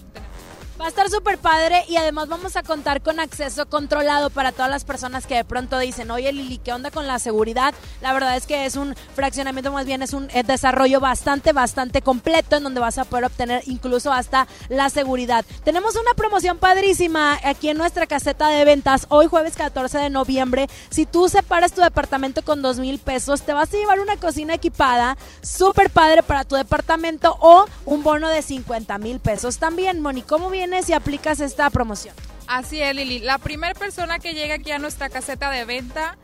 [0.79, 4.71] Va a estar súper padre y además vamos a contar con acceso controlado para todas
[4.71, 7.73] las personas que de pronto dicen, oye Lili, ¿qué onda con la seguridad?
[8.01, 12.01] La verdad es que es un fraccionamiento, más bien es un eh, desarrollo bastante, bastante
[12.01, 15.45] completo en donde vas a poder obtener incluso hasta la seguridad.
[15.63, 20.67] Tenemos una promoción padrísima aquí en nuestra caseta de ventas hoy jueves 14 de noviembre.
[20.89, 24.55] Si tú separas tu departamento con dos mil pesos, te vas a llevar una cocina
[24.55, 30.01] equipada súper padre para tu departamento o un bono de 50 mil pesos también.
[30.01, 32.13] Moni, ¿cómo vienes y aplicas esta promoción?
[32.45, 33.17] Así es, Lili.
[33.17, 36.17] La primera persona que llega aquí a nuestra caseta de venta,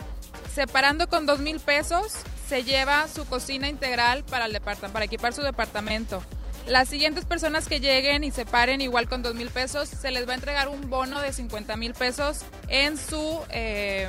[0.53, 2.13] separando con dos mil pesos,
[2.47, 6.21] se lleva su cocina integral para, el para equipar su departamento.
[6.67, 10.33] Las siguientes personas que lleguen y separen igual con dos mil pesos, se les va
[10.33, 13.41] a entregar un bono de 50 mil pesos en su...
[13.49, 14.07] eh,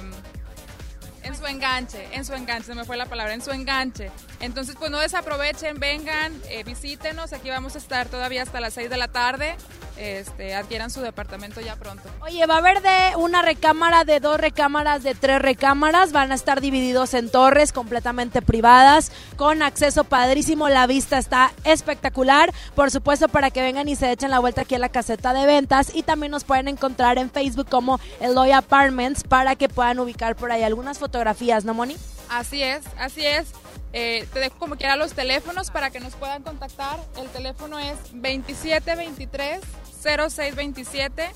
[1.22, 4.10] en su enganche, en su enganche, se me fue la palabra, en su enganche.
[4.40, 8.88] Entonces, pues no desaprovechen, vengan, eh, visítenos, aquí vamos a estar todavía hasta las 6
[8.88, 9.56] de la tarde,
[9.98, 12.08] este, adquieran su departamento ya pronto.
[12.20, 16.12] Oye, va a haber de una recámara, de dos recámaras, de tres recámaras.
[16.12, 20.68] Van a estar divididos en torres completamente privadas, con acceso padrísimo.
[20.68, 22.52] La vista está espectacular.
[22.74, 25.46] Por supuesto, para que vengan y se echen la vuelta aquí en la caseta de
[25.46, 25.94] ventas.
[25.94, 30.52] Y también nos pueden encontrar en Facebook como Eloy Apartments para que puedan ubicar por
[30.52, 31.96] ahí algunas fotografías, ¿no, Moni?
[32.28, 33.48] Así es, así es.
[33.92, 36.98] Eh, te dejo como quiera los teléfonos para que nos puedan contactar.
[37.16, 39.60] El teléfono es 2723
[40.02, 41.30] 0627,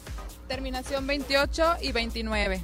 [0.49, 2.63] terminación 28 y 29.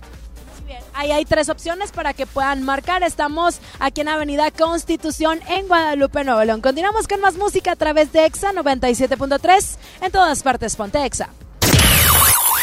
[0.95, 3.03] Ahí hay tres opciones para que puedan marcar.
[3.03, 6.61] Estamos aquí en Avenida Constitución en Guadalupe, Nuevo León.
[6.61, 9.77] Continuamos con más música a través de EXA 97.3.
[10.03, 11.31] En todas partes, ponte EXA.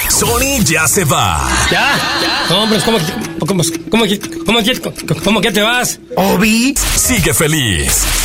[0.10, 1.49] Sony ya se va.
[1.72, 2.45] ¿Ya?
[2.48, 2.98] Pero ¿cómo,
[3.40, 4.03] cómo, cómo, cómo,
[4.45, 4.60] cómo,
[5.24, 5.99] cómo que te vas?
[6.16, 8.25] Obi sigue feliz.